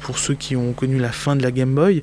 pour 0.00 0.18
ceux 0.18 0.34
qui 0.34 0.56
ont 0.56 0.72
connu 0.72 0.98
la 0.98 1.12
fin 1.12 1.36
de 1.36 1.42
la 1.42 1.50
Game 1.50 1.74
Boy. 1.74 2.02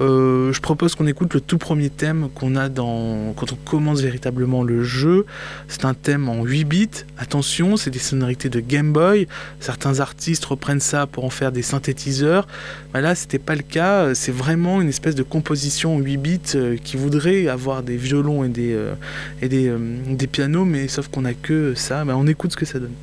je 0.00 0.60
propose 0.60 0.94
qu'on 0.94 1.06
écoute 1.06 1.34
le 1.34 1.40
tout 1.40 1.58
premier 1.58 1.90
thème 1.90 2.28
qu'on 2.34 2.56
a 2.56 2.68
dans 2.68 3.32
quand 3.36 3.52
on 3.52 3.56
commence 3.56 4.00
véritablement 4.00 4.62
le 4.62 4.82
jeu, 4.82 5.26
c'est 5.68 5.84
un 5.84 5.94
thème 5.94 6.28
en 6.28 6.44
8 6.44 6.64
bits. 6.64 6.88
Attention, 7.18 7.76
c'est 7.76 7.90
des 7.90 7.98
sonorités 7.98 8.48
de 8.48 8.60
Game 8.60 8.92
Boy. 8.92 9.26
Certains 9.60 10.00
artistes 10.00 10.44
reprennent 10.44 10.80
ça 10.80 11.06
pour 11.06 11.24
en 11.24 11.30
faire 11.30 11.52
des 11.52 11.62
synthétiseurs. 11.62 12.46
Mais 12.94 13.00
là, 13.00 13.14
c'était 13.14 13.38
pas 13.38 13.54
le 13.54 13.62
cas. 13.62 14.14
C'est 14.14 14.32
vraiment 14.32 14.80
une 14.80 14.88
espèce 14.88 15.14
de 15.14 15.22
composition 15.22 15.96
en 15.96 15.98
8 15.98 16.16
bits 16.16 16.40
euh, 16.54 16.76
qui 16.82 16.96
voudrait 16.96 17.48
avoir 17.48 17.82
des 17.82 17.96
violons 17.96 18.44
et 18.44 18.48
des, 18.48 18.72
euh, 18.72 18.94
et 19.40 19.48
des, 19.48 19.68
euh, 19.68 19.78
des 20.08 20.26
pianos, 20.26 20.64
mais 20.64 20.88
sauf 20.88 21.08
qu'on 21.12 21.24
a 21.24 21.34
que 21.34 21.74
ça. 21.74 22.04
on 22.06 22.26
écoute 22.26 22.52
ce 22.52 22.56
que 22.56 22.66
ça 22.66 22.80
donne. 22.80 22.94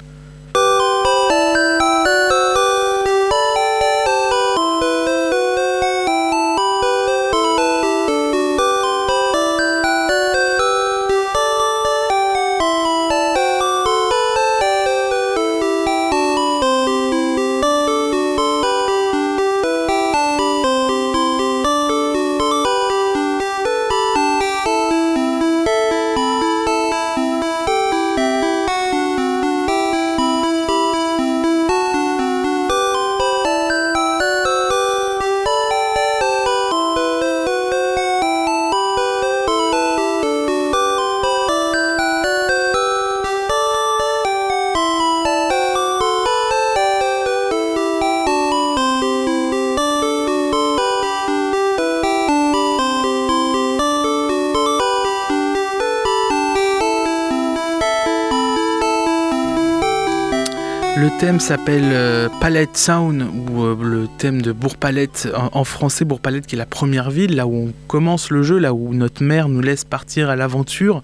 Thème 61.07 61.39
s'appelle 61.39 61.83
euh, 61.83 62.29
Palette 62.41 62.75
Sound, 62.75 63.23
ou 63.23 63.63
euh, 63.63 63.77
le 63.81 64.07
thème 64.17 64.41
de 64.41 64.51
Bourg-Palette, 64.51 65.29
en, 65.33 65.63
français 65.63 66.03
Bourg-Palette 66.03 66.47
qui 66.47 66.55
est 66.55 66.57
la 66.57 66.65
première 66.65 67.09
ville, 67.09 67.35
là 67.35 67.47
où 67.47 67.67
on 67.67 67.73
commence 67.87 68.31
le 68.31 68.43
jeu, 68.43 68.57
là 68.57 68.73
où 68.73 68.93
notre 68.93 69.23
mère 69.23 69.49
nous 69.49 69.61
laisse 69.61 69.85
partir 69.85 70.29
à 70.29 70.35
l'aventure. 70.35 71.01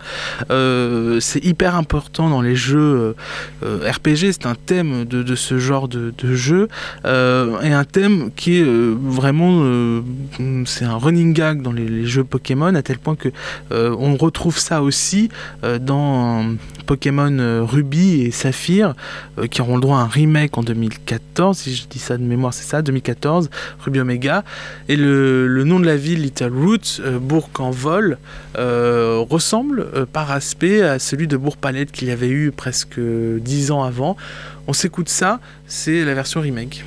Euh, 0.50 1.20
c'est 1.20 1.44
hyper 1.46 1.76
important 1.76 2.30
dans 2.30 2.42
les 2.42 2.56
jeux 2.56 3.16
RPG, 3.62 4.32
c'est 4.32 4.46
un 4.46 4.56
thème 4.56 5.06
de, 5.06 5.36
ce 5.36 5.60
genre 5.60 5.88
de, 5.88 6.14
jeu, 6.34 6.68
et 7.06 7.74
un 7.74 7.84
thème 7.84 8.32
qui 8.36 8.60
est 8.60 8.66
vraiment, 8.66 10.02
c'est 10.66 10.86
un 10.86 10.98
running 10.98 11.34
gag 11.34 11.62
dans 11.62 11.72
les, 11.72 11.88
les, 11.88 12.06
jeux 12.06 12.24
Pokémon, 12.24 12.74
à 12.76 12.82
tel 12.82 12.98
point 12.98 13.16
que 13.16 13.30
on 13.72 14.16
retrouve 14.16 14.58
ça 14.58 14.82
aussi 14.82 15.30
dans 15.80 16.46
Pokémon 16.86 17.66
Ruby 17.66 18.22
et 18.22 18.32
Saphir, 18.32 18.94
qui 19.50 19.62
auront 19.62 19.76
le 19.78 19.85
un 19.94 20.08
remake 20.08 20.58
en 20.58 20.64
2014, 20.64 21.58
si 21.58 21.76
je 21.76 21.88
dis 21.88 22.00
ça 22.00 22.18
de 22.18 22.24
mémoire, 22.24 22.54
c'est 22.54 22.64
ça, 22.64 22.82
2014, 22.82 23.50
Ruby 23.80 24.00
Omega. 24.00 24.44
Et 24.90 24.96
le, 24.96 25.64
nom 25.64 25.80
de 25.80 25.86
la 25.86 25.98
ville, 25.98 26.22
Little 26.22 26.52
Roots, 26.54 27.02
euh, 27.02 27.20
Bourg 27.20 27.50
en 27.60 27.72
vol, 27.72 28.18
euh, 28.58 29.24
ressemble 29.30 29.88
euh, 29.94 30.06
par 30.06 30.32
aspect 30.32 30.82
à 30.82 31.00
celui 31.00 31.28
de 31.28 31.38
Bourg-Palette 31.38 31.92
qu'il 31.92 32.08
y 32.08 32.12
avait 32.12 32.30
eu 32.30 32.52
presque 32.52 33.00
10 33.00 33.72
ans 33.72 33.84
avant. 33.84 34.16
On 34.68 34.74
s'écoute 34.74 35.10
ça, 35.10 35.40
c'est 35.68 36.04
la 36.04 36.14
version 36.14 36.42
remake. 36.42 36.84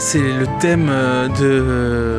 C'est 0.00 0.18
le 0.18 0.46
thème 0.60 0.86
de, 0.86 1.28
de 1.40 2.11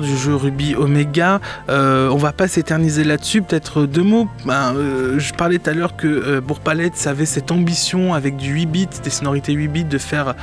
du 0.00 0.16
jeu 0.16 0.34
Ruby 0.34 0.74
Omega. 0.74 1.40
on 1.68 2.16
va 2.16 2.32
pas 2.32 2.48
s'éterniser 2.48 3.04
là-dessus, 3.04 3.42
peut-être 3.42 3.86
deux 3.86 4.02
mots. 4.02 4.28
Ben, 4.44 4.74
je 5.18 5.32
parlais 5.32 5.58
tout 5.58 5.70
à 5.70 5.74
l'heure 5.74 5.96
que 5.96 6.40
Bourg-Palette 6.40 7.06
avait 7.06 7.26
cette 7.26 7.50
ambition 7.50 8.14
avec 8.14 8.36
du 8.36 8.52
8 8.52 8.66
bits, 8.66 8.88
des 9.02 9.10
sonorités 9.10 9.52
8 9.52 9.68
bits, 9.68 9.84
de 9.84 9.98
faire 9.98 10.34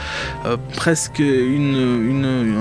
presque 0.76 1.20
une, 1.20 2.56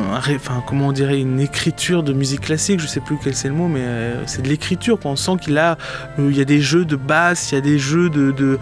comment 0.67 0.89
on 0.89 0.93
dirait, 0.93 1.21
une 1.21 1.41
écriture 1.41 2.03
de 2.03 2.13
musique 2.13 2.43
classique. 2.43 2.81
Je 2.81 2.87
sais 2.87 3.01
plus 3.01 3.17
quel 3.23 3.35
c'est 3.35 3.49
le 3.49 3.55
mot, 3.55 3.69
mais 3.69 3.85
c'est 4.27 4.43
de 4.43 4.49
l'écriture. 4.49 4.99
On 5.05 5.17
sent 5.17 5.33
qu'il 5.41 5.59
a, 5.59 5.77
il 6.19 6.37
y 6.37 6.41
a 6.41 6.45
des 6.45 6.61
jeux 6.61 6.85
de 6.85 6.97
basse, 6.97 7.53
il 7.53 7.57
y 7.57 7.59
a 7.59 7.61
des 7.61 7.79
jeux 7.79 8.09
de, 8.11 8.59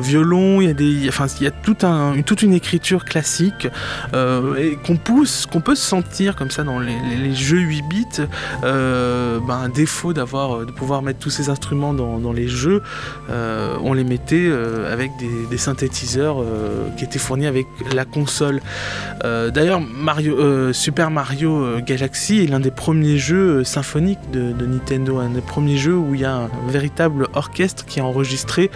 violon, 0.00 0.60
il 0.60 0.68
y 0.68 0.70
a 0.70 0.74
des, 0.74 0.84
il 0.84 1.44
y 1.44 1.46
a 1.46 1.50
tout 1.50 1.76
un, 1.82 2.20
toute 2.22 2.42
une 2.42 2.52
écriture 2.52 3.04
classique 3.04 3.68
euh, 4.14 4.56
et 4.56 4.76
qu'on 4.76 4.96
pousse, 4.96 5.46
qu'on 5.46 5.60
peut 5.60 5.74
se 5.74 5.86
sentir 5.86 6.36
comme 6.36 6.50
ça 6.50 6.64
dans 6.64 6.78
les, 6.78 7.25
jeux 7.34 7.60
8 7.60 7.82
bits. 7.82 8.06
Euh, 8.64 9.38
ben, 9.40 9.54
un 9.54 9.68
défaut 9.68 10.12
d'avoir, 10.12 10.66
de 10.66 10.72
pouvoir 10.72 11.02
mettre 11.02 11.18
tous 11.18 11.30
ces 11.30 11.48
instruments 11.48 11.94
dans, 11.94 12.32
les 12.32 12.48
jeux, 12.48 12.82
euh, 13.30 13.76
on 13.82 13.92
les 13.92 14.04
mettait 14.04 14.50
avec 14.90 15.12
des, 15.50 15.56
synthétiseurs 15.56 16.44
qui 16.96 17.04
étaient 17.04 17.18
fournis 17.18 17.46
avec 17.46 17.66
la 17.94 18.04
console. 18.04 18.60
D'ailleurs, 19.22 19.80
Super 20.72 21.10
Mario 21.10 21.80
Galaxy 21.80 22.42
est 22.42 22.46
l'un 22.46 22.60
des 22.60 22.70
premiers 22.70 23.18
jeux 23.18 23.64
symphoniques 23.64 24.30
de, 24.32 24.66
Nintendo, 24.66 25.18
un 25.18 25.30
des 25.30 25.40
premiers 25.40 25.78
jeux 25.78 25.96
où 25.96 26.14
il 26.14 26.20
y 26.20 26.24
a 26.24 26.34
un 26.34 26.50
véritable 26.68 27.28
orchestre 27.34 27.86
qui 27.86 28.00
est 28.00 28.02
enregistré 28.02 28.70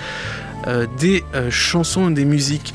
des 0.98 1.22
chansons 1.50 2.10
et 2.10 2.14
des 2.14 2.24
musiques. 2.24 2.72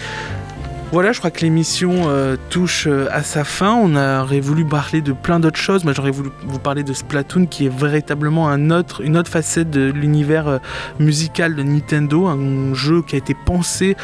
Voilà, 0.91 1.11
je 1.11 1.19
crois 1.19 1.31
que 1.31 1.41
l'émission 1.41 2.03
euh, 2.07 2.37
touche 2.49 2.87
euh, 2.87 3.07
à 3.11 3.23
sa 3.23 3.43
fin. 3.43 3.73
On 3.73 3.95
aurait 3.95 4.39
voulu 4.39 4.63
parler 4.63 5.01
de 5.01 5.11
plein 5.13 5.39
d'autres 5.39 5.59
choses. 5.59 5.83
Moi, 5.83 5.93
j'aurais 5.93 6.11
voulu 6.11 6.29
vous 6.45 6.59
parler 6.59 6.83
de 6.83 6.93
Splatoon, 6.93 7.47
qui 7.47 7.65
est 7.65 7.75
véritablement 7.75 8.47
une 8.49 8.71
autre 8.71 9.01
facette 9.27 9.69
de 9.71 9.91
l'univers 9.91 10.47
euh, 10.47 10.57
musical 10.99 11.55
de 11.55 11.63
Nintendo, 11.63 12.27
un 12.27 12.73
jeu 12.73 13.01
qui 13.01 13.15
a 13.15 13.17
été 13.17 13.35
pensé 13.45 13.97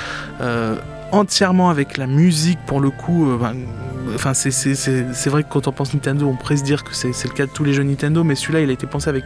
entièrement 1.11 1.69
avec 1.69 1.97
la 1.97 2.07
musique 2.07 2.59
pour 2.65 2.79
le 2.79 2.89
coup. 2.89 3.37
Ben, 3.39 3.53
enfin, 4.15 4.33
c'est 4.33 5.29
vrai 5.29 5.43
que 5.43 5.49
quand 5.49 5.67
on 5.67 5.71
pense 5.71 5.93
Nintendo, 5.93 6.27
on 6.27 6.35
pourrait 6.35 6.57
se 6.57 6.63
dire 6.63 6.83
que 6.83 6.93
c'est 6.93 7.09
le 7.25 7.33
cas 7.33 7.45
de 7.45 7.51
tous 7.51 7.63
les 7.63 7.73
jeux 7.73 7.83
Nintendo, 7.83 8.23
mais 8.23 8.35
celui-là, 8.35 8.61
il 8.61 8.69
a 8.69 8.73
été 8.73 8.87
pensé 8.87 9.09
avec 9.09 9.25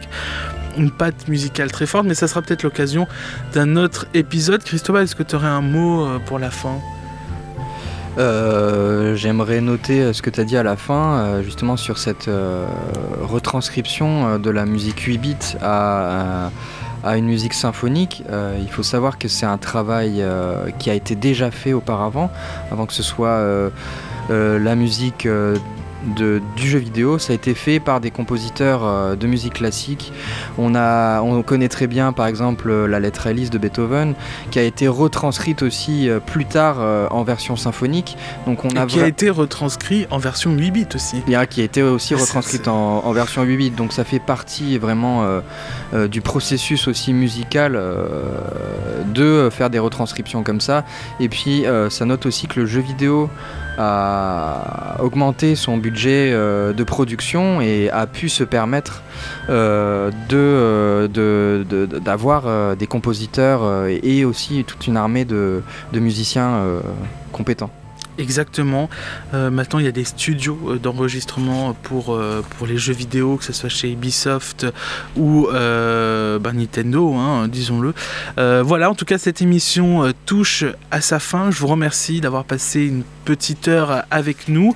une 0.76 0.90
patte 0.90 1.26
musicale 1.28 1.72
très 1.72 1.86
forte. 1.86 2.06
Mais 2.06 2.14
ça 2.14 2.28
sera 2.28 2.42
peut-être 2.42 2.64
l'occasion 2.64 3.08
d'un 3.54 3.76
autre 3.76 4.06
épisode. 4.14 4.62
Christophe, 4.62 4.96
est-ce 4.96 5.16
que 5.16 5.22
tu 5.22 5.36
aurais 5.36 5.48
un 5.48 5.62
mot 5.62 6.06
pour 6.26 6.38
la 6.38 6.50
fin? 6.50 6.80
J'aimerais 8.16 9.60
noter 9.60 10.00
euh, 10.00 10.12
ce 10.12 10.22
que 10.22 10.30
tu 10.30 10.40
as 10.40 10.44
dit 10.44 10.56
à 10.56 10.62
la 10.62 10.76
fin, 10.76 11.18
euh, 11.18 11.42
justement 11.42 11.76
sur 11.76 11.98
cette 11.98 12.30
retranscription 13.20 14.38
de 14.38 14.50
la 14.50 14.66
musique 14.66 15.00
8 15.00 15.18
bits 15.18 15.36
à, 15.60 16.50
à 17.04 17.16
une 17.16 17.26
musique 17.26 17.54
symphonique. 17.54 18.22
il 18.60 18.68
faut 18.70 18.82
savoir 18.82 19.18
que 19.18 19.28
c'est 19.28 19.46
un 19.46 19.58
travail 19.58 20.24
qui 20.78 20.90
a 20.90 20.94
été 20.94 21.14
déjà 21.14 21.50
fait 21.50 21.72
auparavant, 21.72 22.30
avant 22.70 22.86
que 22.86 22.92
ce 22.92 23.02
soit 23.02 23.40
la 24.30 24.74
musique 24.74 25.28
du 26.14 26.68
jeu 26.68 26.78
vidéo. 26.78 27.18
Ça 27.18 27.32
a 27.32 27.36
été 27.36 27.54
fait 27.54 27.80
par 27.80 28.00
des 28.00 28.10
compositeurs 28.10 28.84
euh, 28.84 29.16
de 29.16 29.26
musique 29.26 29.54
classique. 29.54 30.12
On, 30.58 30.74
a, 30.74 31.20
on 31.20 31.42
connaît 31.42 31.68
très 31.68 31.86
bien 31.86 32.12
par 32.12 32.26
exemple 32.26 32.72
la 32.72 33.00
lettre 33.00 33.26
Alice 33.26 33.50
de 33.50 33.58
Beethoven, 33.58 34.14
qui 34.50 34.58
a 34.58 34.62
été 34.62 34.88
retranscrite 34.88 35.62
aussi 35.62 36.08
euh, 36.08 36.20
plus 36.20 36.44
tard 36.44 36.76
euh, 36.78 37.08
en 37.10 37.24
version 37.24 37.56
symphonique. 37.56 38.16
Donc 38.46 38.64
on 38.64 38.68
a 38.70 38.86
qui 38.86 39.00
a 39.00 39.06
été 39.06 39.30
retranscrit 39.30 40.06
en 40.10 40.18
version 40.18 40.52
8 40.52 40.70
bits 40.70 40.86
aussi. 40.94 41.22
Bien, 41.26 41.46
qui 41.46 41.60
a 41.60 41.64
été 41.64 41.82
aussi 41.82 42.14
retranscrite 42.14 42.68
en, 42.68 43.04
en, 43.04 43.12
version 43.12 43.42
8 43.42 43.56
bits. 43.56 43.70
Donc 43.70 43.92
ça 43.92 44.04
fait 44.04 44.20
partie 44.20 44.78
vraiment 44.78 45.24
du 46.08 46.20
processus 46.20 46.88
aussi 46.88 47.12
musical 47.12 47.80
de 49.06 49.48
faire 49.50 49.70
des 49.70 49.78
retranscriptions 49.78 50.42
comme 50.42 50.60
ça. 50.60 50.84
Et 51.20 51.28
puis 51.28 51.64
ça 51.90 52.04
note 52.04 52.26
aussi 52.26 52.46
que 52.46 52.60
le 52.60 52.66
jeu 52.66 52.80
vidéo 52.80 53.30
a 53.78 54.96
augmenté 55.00 55.54
son 55.54 55.76
budget 55.76 56.30
euh, 56.32 56.72
de 56.72 56.84
production 56.84 57.60
et 57.60 57.90
a 57.90 58.06
pu 58.06 58.28
se 58.28 58.44
permettre 58.44 59.02
euh, 59.48 60.10
euh, 60.32 61.08
d'avoir 61.86 62.76
des 62.76 62.86
compositeurs 62.86 63.86
et 63.86 64.24
aussi 64.24 64.64
toute 64.64 64.86
une 64.86 64.96
armée 64.96 65.24
de 65.24 65.62
musiciens 65.94 66.60
compétents. 67.32 67.70
Exactement. 68.18 68.88
Euh, 69.34 69.50
maintenant, 69.50 69.78
il 69.78 69.84
y 69.84 69.88
a 69.88 69.92
des 69.92 70.04
studios 70.04 70.58
euh, 70.66 70.78
d'enregistrement 70.78 71.74
pour, 71.82 72.14
euh, 72.14 72.42
pour 72.56 72.66
les 72.66 72.78
jeux 72.78 72.94
vidéo, 72.94 73.36
que 73.36 73.44
ce 73.44 73.52
soit 73.52 73.68
chez 73.68 73.92
Ubisoft 73.92 74.66
ou 75.16 75.48
bah, 75.50 76.52
Nintendo, 76.52 77.14
hein, 77.14 77.48
disons-le. 77.48 77.94
voilà, 78.62 78.90
en 78.90 78.94
tout 78.94 79.04
cas, 79.04 79.18
cette 79.18 79.42
émission 79.42 80.12
touche 80.24 80.64
à 80.90 81.00
sa 81.00 81.18
fin. 81.18 81.50
Je 81.50 81.58
vous 81.58 81.66
remercie 81.66 82.20
d'avoir 82.20 82.44
passé 82.44 82.84
une 82.84 83.02
petite 83.24 83.68
heure 83.68 84.04
avec 84.10 84.48
nous. 84.48 84.74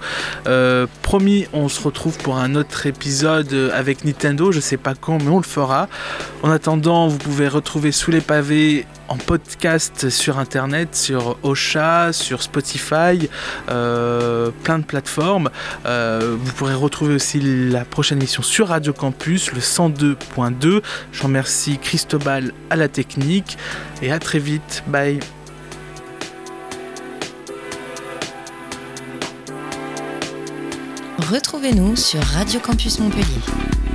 promis, 1.03 1.47
on 1.53 1.68
se 1.68 1.80
retrouve 1.82 2.18
pour 2.18 2.36
un 2.36 2.55
autre 2.55 2.86
épisode 2.86 3.70
avec 3.74 4.05
Nintendo. 4.05 4.53
Je 4.53 4.61
sais 4.61 4.76
pas 4.76 4.95
quand, 4.95 5.18
mais 5.22 5.28
on 5.28 5.38
le 5.38 5.45
fera. 5.45 5.88
En 6.43 6.51
attendant, 6.51 7.09
vous 7.09 7.18
pouvez 7.18 7.49
retrouver 7.49 7.93
sous 7.93 8.11
les 8.11 8.20
pavés 8.20 8.86
en 9.11 9.16
podcast 9.16 10.08
sur 10.08 10.38
internet, 10.38 10.94
sur 10.94 11.36
Ocha, 11.42 12.12
sur 12.12 12.42
Spotify, 12.42 13.28
euh, 13.68 14.50
plein 14.62 14.78
de 14.78 14.84
plateformes. 14.84 15.50
Euh, 15.84 16.36
vous 16.40 16.52
pourrez 16.52 16.74
retrouver 16.74 17.14
aussi 17.14 17.40
la 17.40 17.84
prochaine 17.84 18.18
émission 18.18 18.42
sur 18.42 18.68
Radio 18.68 18.92
Campus, 18.92 19.52
le 19.52 19.61
102.2. 19.61 20.80
Je 21.12 21.22
remercie 21.22 21.78
Christobal 21.78 22.52
à 22.70 22.76
la 22.76 22.88
technique 22.88 23.58
et 24.00 24.12
à 24.12 24.20
très 24.20 24.38
vite. 24.38 24.84
Bye. 24.86 25.18
Retrouvez-nous 31.18 31.96
sur 31.96 32.22
Radio 32.22 32.61
Campus 32.61 33.00
Montpellier. 33.00 33.89